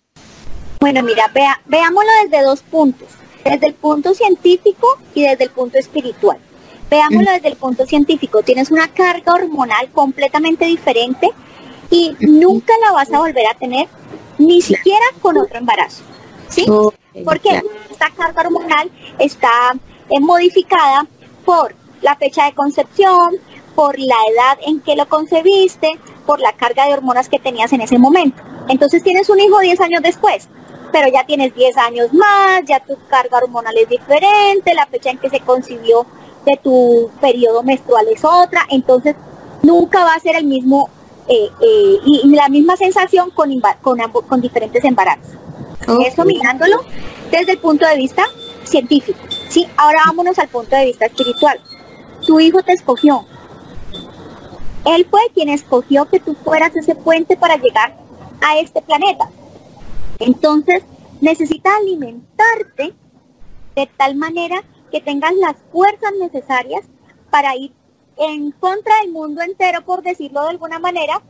Bueno, 0.80 1.02
mira, 1.02 1.28
vea, 1.28 1.60
veámoslo 1.66 2.10
desde 2.24 2.44
dos 2.44 2.62
puntos, 2.62 3.08
desde 3.44 3.68
el 3.68 3.74
punto 3.74 4.14
científico 4.14 4.98
y 5.14 5.22
desde 5.22 5.44
el 5.44 5.50
punto 5.50 5.78
espiritual. 5.78 6.38
Veámoslo 6.92 7.32
desde 7.32 7.48
el 7.48 7.56
punto 7.56 7.86
científico. 7.86 8.42
Tienes 8.42 8.70
una 8.70 8.86
carga 8.86 9.32
hormonal 9.32 9.90
completamente 9.92 10.66
diferente 10.66 11.30
y 11.88 12.14
nunca 12.20 12.74
la 12.84 12.92
vas 12.92 13.10
a 13.10 13.18
volver 13.18 13.46
a 13.46 13.54
tener, 13.54 13.88
ni 14.36 14.60
siquiera 14.60 15.06
con 15.22 15.38
otro 15.38 15.56
embarazo. 15.56 16.02
¿Sí? 16.50 16.66
Porque 17.24 17.62
esta 17.90 18.10
carga 18.10 18.42
hormonal 18.42 18.90
está 19.18 19.72
eh, 20.10 20.20
modificada 20.20 21.06
por 21.46 21.74
la 22.02 22.14
fecha 22.16 22.44
de 22.44 22.52
concepción, 22.52 23.36
por 23.74 23.98
la 23.98 24.16
edad 24.30 24.58
en 24.66 24.80
que 24.80 24.94
lo 24.94 25.08
concebiste, 25.08 25.98
por 26.26 26.40
la 26.40 26.52
carga 26.52 26.86
de 26.86 26.92
hormonas 26.92 27.30
que 27.30 27.38
tenías 27.38 27.72
en 27.72 27.80
ese 27.80 27.96
momento. 27.98 28.42
Entonces 28.68 29.02
tienes 29.02 29.30
un 29.30 29.40
hijo 29.40 29.58
10 29.60 29.80
años 29.80 30.02
después, 30.02 30.46
pero 30.92 31.08
ya 31.08 31.24
tienes 31.24 31.54
10 31.54 31.74
años 31.78 32.12
más, 32.12 32.60
ya 32.66 32.80
tu 32.80 32.98
carga 33.08 33.38
hormonal 33.38 33.78
es 33.78 33.88
diferente, 33.88 34.74
la 34.74 34.84
fecha 34.84 35.08
en 35.08 35.16
que 35.16 35.30
se 35.30 35.40
concibió 35.40 36.06
de 36.44 36.58
tu 36.62 37.10
periodo 37.20 37.62
menstrual 37.62 38.06
es 38.08 38.24
otra, 38.24 38.62
entonces 38.70 39.14
nunca 39.62 40.04
va 40.04 40.14
a 40.14 40.20
ser 40.20 40.36
el 40.36 40.44
mismo 40.44 40.88
eh, 41.28 41.48
eh, 41.60 41.98
y, 42.04 42.28
la 42.34 42.48
misma 42.48 42.76
sensación 42.76 43.30
con, 43.30 43.50
con, 43.80 43.98
con 44.28 44.40
diferentes 44.40 44.84
embarazos. 44.84 45.34
Eso 46.06 46.24
mirándolo 46.24 46.82
desde 47.30 47.52
el 47.52 47.58
punto 47.58 47.86
de 47.86 47.96
vista 47.96 48.24
científico. 48.64 49.18
Sí, 49.48 49.66
ahora 49.76 50.00
vámonos 50.06 50.38
al 50.38 50.48
punto 50.48 50.76
de 50.76 50.86
vista 50.86 51.06
espiritual. 51.06 51.60
Tu 52.26 52.38
hijo 52.40 52.62
te 52.62 52.72
escogió. 52.72 53.26
Él 54.84 55.06
fue 55.10 55.20
quien 55.34 55.48
escogió 55.48 56.08
que 56.08 56.20
tú 56.20 56.34
fueras 56.42 56.74
ese 56.74 56.94
puente 56.94 57.36
para 57.36 57.56
llegar 57.56 57.96
a 58.40 58.58
este 58.58 58.82
planeta. 58.82 59.30
Entonces, 60.18 60.82
necesita 61.20 61.70
alimentarte 61.76 62.94
de 63.76 63.90
tal 63.96 64.16
manera 64.16 64.62
que 64.92 65.00
tengas 65.00 65.34
las 65.34 65.56
fuerzas 65.72 66.12
necesarias 66.20 66.84
para 67.30 67.56
ir 67.56 67.72
en 68.18 68.52
contra 68.52 69.00
del 69.00 69.10
mundo 69.10 69.40
entero, 69.42 69.84
por 69.84 70.02
decirlo 70.02 70.42
de 70.42 70.50
alguna 70.50 70.78
manera, 70.78 71.22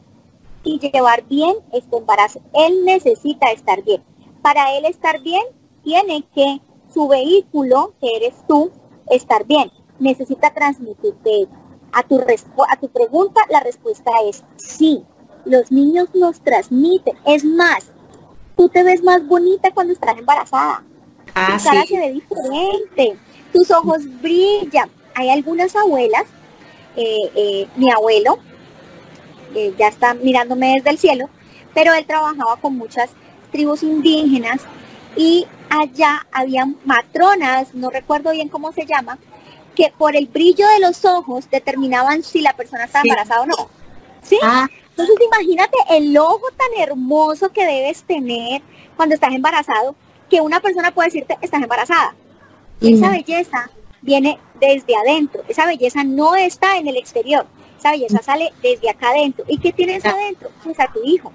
y 0.64 0.78
llevar 0.78 1.24
bien 1.28 1.54
este 1.72 1.96
embarazo. 1.96 2.40
Él 2.52 2.84
necesita 2.84 3.50
estar 3.52 3.82
bien. 3.82 4.02
Para 4.42 4.76
él 4.76 4.84
estar 4.84 5.22
bien, 5.22 5.42
tiene 5.82 6.24
que 6.34 6.60
su 6.92 7.08
vehículo, 7.08 7.94
que 8.00 8.16
eres 8.16 8.34
tú, 8.48 8.70
estar 9.08 9.46
bien. 9.46 9.70
Necesita 9.98 10.52
transmitirte 10.52 11.48
a 11.92 12.02
tu, 12.02 12.20
a 12.68 12.76
tu 12.76 12.88
pregunta, 12.88 13.40
la 13.48 13.60
respuesta 13.60 14.10
es 14.28 14.44
sí. 14.56 15.04
Los 15.44 15.70
niños 15.72 16.08
nos 16.14 16.40
transmiten. 16.40 17.16
Es 17.24 17.44
más, 17.44 17.92
tú 18.56 18.68
te 18.68 18.82
ves 18.82 19.02
más 19.02 19.26
bonita 19.26 19.70
cuando 19.72 19.92
estás 19.92 20.18
embarazada. 20.18 20.84
Ah, 21.34 21.56
tu 21.56 21.64
cara 21.64 21.84
se 21.86 21.98
ve 21.98 22.12
diferente. 22.12 23.18
Tus 23.52 23.70
ojos 23.70 24.02
brillan. 24.20 24.90
Hay 25.14 25.30
algunas 25.30 25.76
abuelas, 25.76 26.24
eh, 26.96 27.30
eh, 27.34 27.68
mi 27.76 27.90
abuelo, 27.90 28.38
eh, 29.54 29.74
ya 29.78 29.88
está 29.88 30.14
mirándome 30.14 30.74
desde 30.74 30.90
el 30.90 30.98
cielo, 30.98 31.28
pero 31.74 31.92
él 31.92 32.06
trabajaba 32.06 32.56
con 32.56 32.76
muchas 32.76 33.10
tribus 33.50 33.82
indígenas 33.82 34.62
y 35.16 35.46
allá 35.68 36.26
había 36.32 36.66
matronas, 36.84 37.74
no 37.74 37.90
recuerdo 37.90 38.32
bien 38.32 38.48
cómo 38.48 38.72
se 38.72 38.86
llama, 38.86 39.18
que 39.74 39.92
por 39.96 40.16
el 40.16 40.26
brillo 40.26 40.66
de 40.68 40.80
los 40.80 41.04
ojos 41.04 41.50
determinaban 41.50 42.22
si 42.22 42.40
la 42.40 42.54
persona 42.54 42.84
estaba 42.84 43.02
embarazada 43.02 43.42
o 43.42 43.46
no. 43.46 43.68
¿Sí? 44.22 44.38
Ah. 44.42 44.68
Entonces 44.90 45.16
imagínate 45.26 45.76
el 45.90 46.16
ojo 46.18 46.42
tan 46.56 46.80
hermoso 46.80 47.50
que 47.50 47.64
debes 47.64 48.02
tener 48.02 48.62
cuando 48.96 49.14
estás 49.14 49.32
embarazado, 49.32 49.94
que 50.28 50.40
una 50.40 50.60
persona 50.60 50.92
puede 50.92 51.08
decirte, 51.08 51.38
estás 51.40 51.62
embarazada. 51.62 52.14
Esa 52.80 53.10
belleza 53.10 53.70
viene 54.00 54.38
desde 54.58 54.96
adentro, 54.96 55.42
esa 55.48 55.66
belleza 55.66 56.02
no 56.04 56.34
está 56.34 56.76
en 56.78 56.88
el 56.88 56.96
exterior, 56.96 57.46
esa 57.78 57.92
belleza 57.92 58.22
sale 58.22 58.52
desde 58.62 58.90
acá 58.90 59.10
adentro. 59.10 59.44
¿Y 59.48 59.58
qué 59.58 59.72
tienes 59.72 60.04
adentro? 60.04 60.50
Pues 60.64 60.78
a 60.80 60.92
tu 60.92 61.02
hijo. 61.04 61.32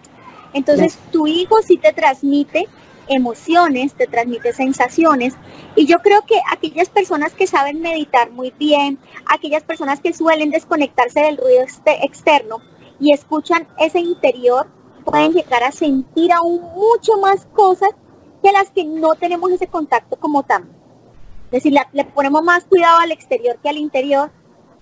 Entonces 0.53 0.97
tu 1.11 1.27
hijo 1.27 1.61
sí 1.61 1.77
te 1.77 1.93
transmite 1.93 2.67
emociones, 3.07 3.93
te 3.93 4.07
transmite 4.07 4.53
sensaciones. 4.53 5.33
Y 5.75 5.85
yo 5.85 5.99
creo 5.99 6.21
que 6.25 6.39
aquellas 6.51 6.89
personas 6.89 7.33
que 7.33 7.47
saben 7.47 7.81
meditar 7.81 8.31
muy 8.31 8.51
bien, 8.57 8.99
aquellas 9.25 9.63
personas 9.63 9.99
que 9.99 10.13
suelen 10.13 10.51
desconectarse 10.51 11.21
del 11.21 11.37
ruido 11.37 11.65
externo 12.01 12.61
y 12.99 13.13
escuchan 13.13 13.67
ese 13.77 13.99
interior, 13.99 14.67
pueden 15.05 15.33
llegar 15.33 15.63
a 15.63 15.71
sentir 15.71 16.31
aún 16.33 16.61
mucho 16.61 17.17
más 17.21 17.45
cosas 17.53 17.89
que 18.43 18.51
las 18.51 18.69
que 18.71 18.83
no 18.83 19.15
tenemos 19.15 19.51
ese 19.51 19.67
contacto 19.67 20.17
como 20.17 20.43
tan. 20.43 20.76
Es 21.51 21.63
decir, 21.63 21.73
le 21.93 22.05
ponemos 22.05 22.43
más 22.43 22.65
cuidado 22.65 22.99
al 22.99 23.11
exterior 23.11 23.57
que 23.61 23.69
al 23.69 23.77
interior, 23.77 24.31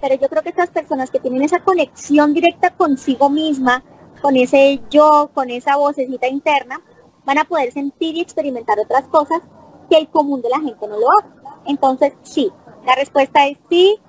pero 0.01 0.15
yo 0.15 0.27
creo 0.29 0.43
que 0.43 0.49
estas 0.49 0.69
personas 0.69 1.11
que 1.11 1.19
tienen 1.19 1.43
esa 1.43 1.59
conexión 1.59 2.33
directa 2.33 2.71
consigo 2.71 3.29
misma, 3.29 3.83
con 4.21 4.35
ese 4.35 4.81
yo, 4.89 5.29
con 5.33 5.49
esa 5.49 5.75
vocecita 5.75 6.27
interna, 6.27 6.81
van 7.23 7.37
a 7.37 7.45
poder 7.45 7.71
sentir 7.71 8.15
y 8.15 8.21
experimentar 8.21 8.79
otras 8.79 9.07
cosas 9.07 9.41
que 9.89 9.97
el 9.97 10.07
común 10.09 10.41
de 10.41 10.49
la 10.49 10.59
gente 10.59 10.87
no 10.87 10.99
lo 10.99 11.07
hace. 11.19 11.29
Entonces, 11.65 12.13
sí, 12.23 12.51
la 12.85 12.95
respuesta 12.95 13.47
es 13.47 13.57
sí, 13.69 13.99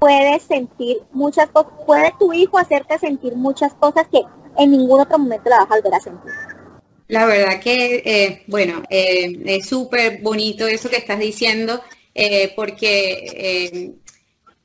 puedes 0.00 0.42
sentir 0.42 0.98
muchas 1.12 1.48
cosas, 1.50 1.72
puede 1.86 2.12
tu 2.18 2.32
hijo 2.32 2.58
hacerte 2.58 2.98
sentir 2.98 3.34
muchas 3.36 3.74
cosas 3.74 4.06
que 4.08 4.22
en 4.58 4.70
ningún 4.70 5.00
otro 5.00 5.18
momento 5.18 5.48
la 5.48 5.58
vas 5.58 5.70
a 5.70 5.76
volver 5.76 5.94
a 5.94 6.00
sentir. 6.00 6.32
La 7.08 7.26
verdad 7.26 7.60
que, 7.60 8.02
eh, 8.04 8.42
bueno, 8.46 8.82
eh, 8.88 9.42
es 9.44 9.66
súper 9.66 10.22
bonito 10.22 10.66
eso 10.66 10.88
que 10.88 10.96
estás 10.96 11.18
diciendo, 11.18 11.80
eh, 12.14 12.52
porque 12.54 13.94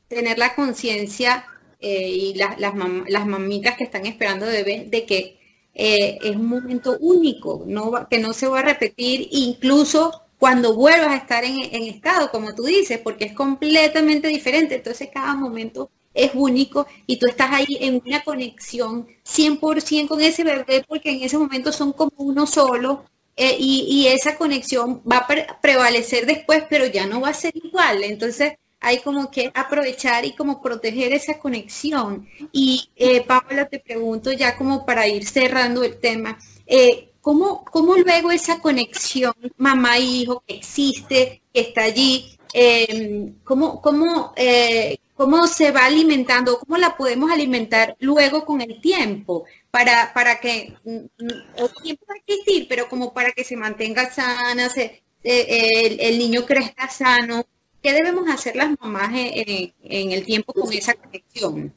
tener 0.07 0.37
la 0.37 0.55
conciencia 0.55 1.45
y 1.79 2.33
las, 2.35 2.59
las, 2.59 3.25
mamitas 3.25 3.77
que 3.77 3.83
están 3.83 4.05
esperando 4.05 4.45
bebés 4.47 4.89
de 4.89 5.05
que 5.05 5.37
eh, 5.79 6.17
es 6.23 6.35
un 6.35 6.47
momento 6.47 6.97
único, 6.99 7.63
no, 7.67 8.07
que 8.09 8.17
no 8.17 8.33
se 8.33 8.47
va 8.47 8.59
a 8.59 8.63
repetir 8.63 9.27
incluso 9.31 10.23
cuando 10.39 10.73
vuelvas 10.73 11.09
a 11.09 11.17
estar 11.17 11.43
en, 11.45 11.83
estado, 11.83 12.31
como 12.31 12.55
tú 12.55 12.63
dices, 12.63 12.99
porque 12.99 13.25
es 13.25 13.33
completamente 13.33 14.27
diferente. 14.27 14.75
Entonces 14.75 15.09
cada 15.13 15.35
momento 15.35 15.91
es 16.15 16.31
único 16.33 16.87
y 17.05 17.17
tú 17.17 17.27
estás 17.27 17.51
ahí 17.51 17.77
en 17.79 18.01
una 18.03 18.23
conexión 18.23 19.07
100% 19.23 20.07
con 20.07 20.19
ese 20.19 20.43
bebé 20.43 20.83
porque 20.87 21.11
en 21.11 21.21
ese 21.21 21.37
momento 21.37 21.71
son 21.71 21.93
como 21.93 22.11
uno 22.17 22.47
solo 22.47 23.05
eh, 23.37 23.55
y, 23.59 24.07
esa 24.07 24.35
conexión 24.35 25.01
va 25.09 25.17
a 25.17 25.61
prevalecer 25.61 26.25
después, 26.25 26.63
pero 26.67 26.87
ya 26.87 27.05
no 27.05 27.21
va 27.21 27.29
a 27.29 27.33
ser 27.35 27.55
igual. 27.55 28.03
Entonces 28.03 28.53
hay 28.79 28.99
como 28.99 29.29
que 29.29 29.51
aprovechar 29.53 30.25
y 30.25 30.33
como 30.33 30.61
proteger 30.61 31.13
esa 31.13 31.37
conexión. 31.37 32.27
Y 32.51 32.89
eh, 32.95 33.21
Paola, 33.21 33.65
te 33.69 33.79
pregunto 33.79 34.31
ya 34.31 34.57
como 34.57 34.85
para 34.85 35.07
ir 35.07 35.27
cerrando 35.27 35.83
el 35.83 35.99
tema, 35.99 36.39
eh, 36.65 37.09
¿cómo, 37.21 37.63
luego 38.03 38.31
esa 38.31 38.59
conexión 38.59 39.33
mamá-hijo 39.57 40.43
que 40.47 40.55
existe, 40.55 41.43
que 41.53 41.61
está 41.61 41.83
allí, 41.83 42.36
em, 42.53 43.35
cómo, 43.43 43.81
cómo, 43.81 44.33
eh, 44.35 44.97
cómo 45.15 45.47
se 45.47 45.71
va 45.71 45.85
alimentando, 45.85 46.59
cómo 46.59 46.77
la 46.77 46.95
podemos 46.97 47.31
alimentar 47.31 47.95
luego 47.99 48.45
con 48.45 48.61
el 48.61 48.81
tiempo? 48.81 49.45
Para, 49.71 50.13
para 50.13 50.39
que, 50.39 50.73
mm, 50.83 50.95
mm, 50.95 51.29
el 51.57 51.83
tiempo 51.83 52.05
va 52.09 52.15
a 52.15 52.17
existir, 52.17 52.67
pero 52.69 52.89
como 52.89 53.13
para 53.13 53.31
que 53.31 53.43
se 53.43 53.55
mantenga 53.57 54.11
sana, 54.11 54.69
se, 54.69 55.03
el, 55.23 55.99
el 55.99 56.17
niño 56.19 56.45
crezca 56.45 56.89
sano, 56.89 57.45
¿Qué 57.81 57.93
debemos 57.93 58.27
hacer 58.29 58.55
las 58.55 58.69
mamás 58.81 59.11
en, 59.13 60.11
el 60.11 60.25
tiempo 60.25 60.53
con 60.53 60.73
esa 60.73 60.93
conexión? 60.95 61.73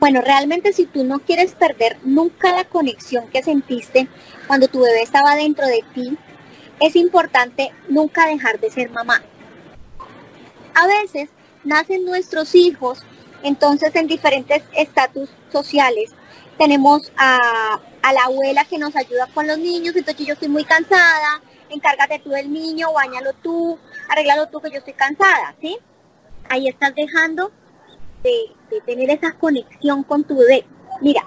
Bueno, 0.00 0.20
realmente 0.20 0.72
si 0.72 0.86
tú 0.86 1.04
no 1.04 1.20
quieres 1.20 1.52
perder 1.52 1.98
nunca 2.02 2.52
la 2.52 2.64
conexión 2.64 3.28
que 3.28 3.42
sentiste 3.42 4.08
cuando 4.46 4.68
tu 4.68 4.80
bebé 4.80 5.02
estaba 5.02 5.36
dentro 5.36 5.66
de 5.66 5.82
ti, 5.94 6.18
es 6.80 6.96
importante 6.96 7.70
nunca 7.88 8.26
dejar 8.26 8.58
de 8.60 8.70
ser 8.70 8.90
mamá. 8.90 9.24
A 10.74 10.86
veces 10.86 11.30
nacen 11.64 12.04
nuestros 12.04 12.54
hijos, 12.54 13.02
entonces 13.42 13.94
en 13.94 14.06
diferentes 14.06 14.62
estatus 14.72 15.30
sociales. 15.50 16.12
Tenemos 16.58 17.12
a, 17.16 17.80
la 18.02 18.24
abuela 18.24 18.64
que 18.64 18.78
nos 18.78 18.94
ayuda 18.94 19.28
con 19.32 19.46
los 19.46 19.58
niños, 19.58 19.96
entonces 19.96 20.26
yo 20.26 20.34
estoy 20.34 20.48
muy 20.48 20.64
cansada, 20.64 21.42
encárgate 21.70 22.20
tú 22.20 22.30
del 22.30 22.52
niño, 22.52 22.92
bañalo 22.92 23.32
tú, 23.34 23.78
arreglalo 24.08 24.48
tú 24.48 24.60
que 24.60 24.70
yo 24.70 24.78
estoy 24.78 24.92
cansada, 24.92 25.54
¿sí? 25.60 25.78
Ahí 26.48 26.68
estás 26.68 26.94
dejando 26.94 27.50
de, 28.22 28.80
tener 28.86 29.10
esa 29.10 29.32
conexión 29.32 30.02
con 30.02 30.24
tu 30.24 30.36
bebé. 30.36 30.66
Mira, 31.00 31.24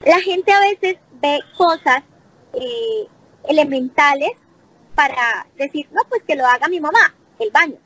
la 0.00 0.20
gente 0.20 0.52
a 0.52 0.60
veces 0.60 0.96
ve 1.20 1.40
cosas 1.56 2.02
eh, 2.52 3.08
elementales 3.48 4.32
para 4.94 5.46
decir, 5.56 5.88
no, 5.90 6.02
pues 6.08 6.22
que 6.22 6.36
lo 6.36 6.46
haga 6.46 6.68
mi 6.68 6.80
mamá, 6.80 7.14
el 7.38 7.50
baño. 7.50 7.83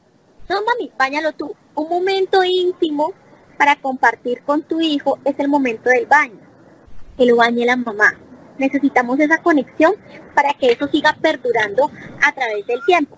No, 0.49 0.63
mami, 0.63 0.91
bañalo 0.97 1.33
tú. 1.33 1.55
Un 1.75 1.89
momento 1.89 2.43
íntimo 2.43 3.13
para 3.59 3.77
compartir 3.77 4.43
con 4.43 4.63
tu 4.63 4.81
hijo 4.81 5.19
es 5.25 5.39
el 5.39 5.49
momento 5.49 5.91
del 5.91 6.07
baño, 6.07 6.41
que 7.17 7.27
lo 7.27 7.37
bañe 7.37 7.67
la 7.67 7.77
mamá. 7.77 8.19
Necesitamos 8.57 9.21
esa 9.21 9.39
conexión 9.39 9.95
para 10.35 10.55
que 10.55 10.73
eso 10.73 10.89
siga 10.89 11.17
perdurando 11.21 11.91
a 12.23 12.33
través 12.33 12.67
del 12.67 12.85
tiempo. 12.85 13.17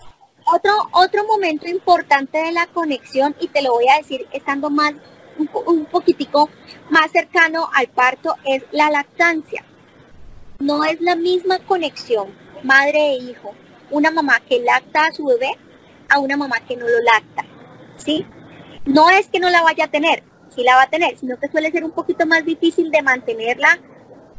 Otro, 0.53 0.73
otro 0.93 1.25
momento 1.25 1.69
importante 1.69 2.39
de 2.39 2.53
la 2.53 2.67
conexión, 2.67 3.37
y 3.39 3.49
te 3.49 3.63
lo 3.63 3.75
voy 3.75 3.89
a 3.89 3.99
decir 3.99 4.27
estando 4.33 4.69
más, 4.69 4.95
un, 5.39 5.49
un 5.67 5.85
poquitico 5.87 6.51
más 6.91 7.13
cercano 7.13 7.69
al 7.75 7.89
parto, 7.89 8.35
es 8.45 8.65
la 8.73 8.91
lactancia. 8.91 9.65
No 10.59 10.85
es 10.85 11.01
la 11.01 11.17
misma 11.17 11.59
conexión 11.61 12.35
madre 12.63 12.99
e 12.99 13.17
hijo, 13.17 13.55
una 13.91 14.11
mamá 14.11 14.41
que 14.41 14.61
lacta 14.61 15.07
a 15.07 15.13
su 15.13 15.25
bebé 15.25 15.57
a 16.11 16.19
una 16.19 16.37
mamá 16.37 16.57
que 16.67 16.77
no 16.77 16.87
lo 16.87 17.01
lacta, 17.01 17.45
¿sí? 17.97 18.27
No 18.85 19.09
es 19.11 19.29
que 19.29 19.41
no 19.41 19.51
la 19.51 19.63
vaya 19.63 19.85
a 19.85 19.91
tener, 19.91 20.23
sí 20.55 20.63
la 20.63 20.77
va 20.77 20.83
a 20.83 20.91
tener, 20.91 21.17
sino 21.19 21.39
que 21.39 21.49
suele 21.49 21.71
ser 21.71 21.85
un 21.85 21.93
poquito 21.93 22.27
más 22.27 22.45
difícil 22.45 22.91
de 22.91 23.03
mantenerla 23.03 23.79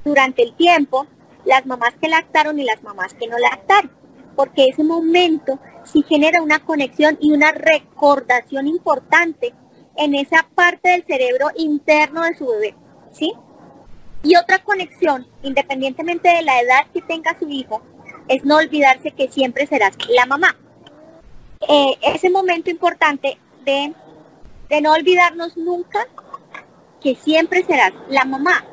durante 0.04 0.44
el 0.44 0.56
tiempo 0.56 1.08
las 1.46 1.66
mamás 1.66 1.94
que 2.00 2.10
lactaron 2.10 2.60
y 2.60 2.64
las 2.64 2.84
mamás 2.84 3.14
que 3.14 3.28
no 3.28 3.38
lactaron, 3.38 3.92
porque 4.36 4.68
ese 4.68 4.84
momento 4.84 5.60
sí 5.84 6.04
genera 6.08 6.42
una 6.42 6.60
conexión 6.60 7.18
y 7.20 7.32
una 7.32 7.52
recordación 7.52 8.68
importante 8.68 9.54
en 9.98 10.16
esa 10.16 10.48
parte 10.56 10.90
del 10.90 11.06
cerebro 11.06 11.48
interno 11.56 12.24
de 12.24 12.36
su 12.36 12.48
bebé, 12.48 12.76
¿sí? 13.12 13.34
Y 14.24 14.36
otra 14.36 14.64
conexión, 14.64 15.28
independientemente 15.42 16.30
de 16.30 16.44
la 16.44 16.62
edad 16.62 16.88
que 16.94 17.02
tenga 17.02 17.38
su 17.40 17.50
hijo, 17.50 17.82
es 18.28 18.46
no 18.46 18.58
olvidarse 18.58 19.12
que 19.12 19.32
siempre 19.32 19.66
serás 19.66 19.94
la 20.10 20.26
mamá. 20.26 20.56
Eh, 21.67 21.97
ese 22.02 22.30
momento 22.30 22.69
importante 22.69 23.38
de, 23.63 23.93
de 24.69 24.82
no 24.82 24.93
olvidarnos 24.93 25.58
nunca 25.58 26.08
que 27.02 27.15
siempre 27.15 27.63
serás 27.63 27.93
la 28.10 28.26
mamá. 28.26 28.65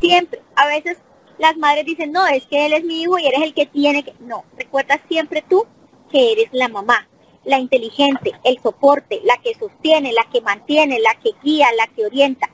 Siempre. 0.00 0.40
A 0.54 0.66
veces 0.66 0.98
las 1.38 1.56
madres 1.56 1.86
dicen, 1.86 2.12
no, 2.12 2.26
es 2.26 2.46
que 2.46 2.66
él 2.66 2.72
es 2.72 2.84
mi 2.84 3.02
hijo 3.02 3.18
y 3.18 3.26
eres 3.26 3.42
el 3.42 3.54
que 3.54 3.66
tiene 3.66 4.04
que... 4.04 4.14
No, 4.20 4.44
recuerda 4.56 5.00
siempre 5.08 5.42
tú 5.48 5.66
que 6.10 6.32
eres 6.32 6.48
la 6.52 6.68
mamá, 6.68 7.08
la 7.44 7.58
inteligente, 7.58 8.32
el 8.44 8.60
soporte, 8.60 9.20
la 9.24 9.38
que 9.38 9.54
sostiene, 9.54 10.12
la 10.12 10.28
que 10.30 10.40
mantiene, 10.40 11.00
la 11.00 11.14
que 11.14 11.30
guía, 11.42 11.68
la 11.76 11.86
que 11.88 12.04
orienta. 12.04 12.50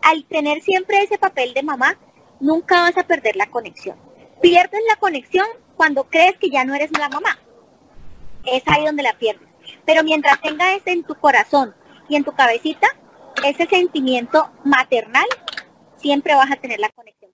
Al 0.00 0.24
tener 0.24 0.62
siempre 0.62 1.02
ese 1.02 1.18
papel 1.18 1.54
de 1.54 1.62
mamá, 1.62 1.98
nunca 2.40 2.82
vas 2.82 2.96
a 2.96 3.06
perder 3.06 3.36
la 3.36 3.50
conexión. 3.50 3.96
Pierdes 4.40 4.80
la 4.88 4.96
conexión 4.96 5.46
cuando 5.76 6.04
crees 6.04 6.36
que 6.38 6.50
ya 6.50 6.64
no 6.64 6.74
eres 6.74 6.90
la 6.98 7.08
mamá. 7.08 7.38
Es 8.44 8.62
ahí 8.66 8.84
donde 8.84 9.02
la 9.02 9.18
pierdes. 9.18 9.48
Pero 9.84 10.02
mientras 10.04 10.40
tengas 10.40 10.80
en 10.86 11.04
tu 11.04 11.14
corazón 11.14 11.74
y 12.08 12.16
en 12.16 12.24
tu 12.24 12.32
cabecita, 12.32 12.88
ese 13.44 13.66
sentimiento 13.66 14.50
maternal, 14.64 15.26
siempre 15.98 16.34
vas 16.34 16.50
a 16.50 16.56
tener 16.56 16.78
la 16.80 16.90
conexión. 16.90 17.32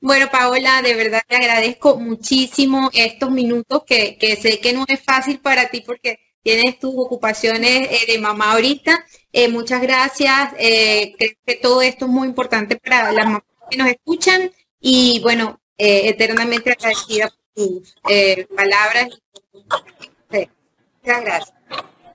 Bueno, 0.00 0.28
Paola, 0.30 0.82
de 0.82 0.94
verdad 0.94 1.22
te 1.26 1.36
agradezco 1.36 1.96
muchísimo 1.96 2.90
estos 2.92 3.30
minutos 3.30 3.84
que, 3.86 4.18
sé 4.40 4.60
que 4.60 4.74
no 4.74 4.84
es 4.86 5.02
fácil 5.02 5.40
para 5.40 5.70
ti 5.70 5.80
porque 5.80 6.18
tienes 6.42 6.78
tus 6.78 6.92
ocupaciones 6.94 7.88
eh, 7.90 8.12
de 8.12 8.18
mamá 8.18 8.52
ahorita. 8.52 9.02
Eh, 9.32 9.48
muchas 9.48 9.80
gracias. 9.80 10.52
Eh, 10.58 11.14
creo 11.16 11.30
que 11.46 11.54
todo 11.54 11.80
esto 11.80 12.04
es 12.04 12.10
muy 12.10 12.28
importante 12.28 12.76
para 12.76 13.12
las 13.12 13.24
mamás 13.24 13.42
que 13.70 13.78
nos 13.78 13.88
escuchan 13.88 14.52
y 14.78 15.20
bueno, 15.22 15.58
eternamente 15.78 16.72
agradecida 16.72 17.32
tus 17.54 17.94
palabras. 18.54 19.20
Muchas 20.30 21.24
gracias. 21.24 21.54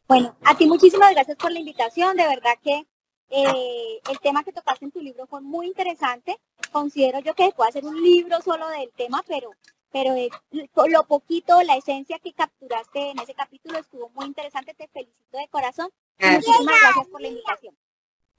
Bueno, 0.08 0.36
a 0.43 0.58
ti 0.58 0.65
muchísimas 0.65 1.12
gracias 1.12 1.38
por 1.38 1.52
la 1.52 1.60
invitación. 1.60 2.17
De 2.17 2.28
verdad 2.28 2.56
que 2.63 2.88
eh, 3.30 4.02
el 4.10 4.19
tema 4.19 4.43
que 4.43 4.52
tocaste 4.52 4.86
en 4.86 4.91
tu 4.91 5.02
libro 5.02 5.28
fue 5.28 5.41
muy 5.41 5.67
interesante. 5.67 6.39
Considero 6.71 7.19
yo 7.19 7.36
que 7.36 7.52
puede 7.56 7.69
hacer 7.69 7.86
un 7.86 8.02
libro 8.02 8.41
solo 8.41 8.67
del 8.69 8.89
tema, 8.97 9.23
pero, 9.28 9.52
pero 9.91 10.15
lo 10.88 11.04
poquito, 11.04 11.62
la 11.62 11.75
esencia 11.75 12.17
que 12.19 12.34
capturaste 12.34 13.12
en 13.12 13.19
ese 13.19 13.36
capítulo 13.36 13.78
estuvo 13.78 14.10
muy 14.10 14.25
interesante. 14.25 14.73
Te 14.73 14.88
felicito 14.88 15.38
de 15.38 15.47
corazón. 15.49 15.91
Muchísimas 16.19 16.80
gracias 16.82 17.08
por 17.08 17.21
la 17.21 17.28
invitación. 17.28 17.75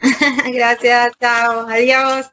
gracias, 0.53 1.13
chao, 1.21 1.67
adiós. 1.69 2.33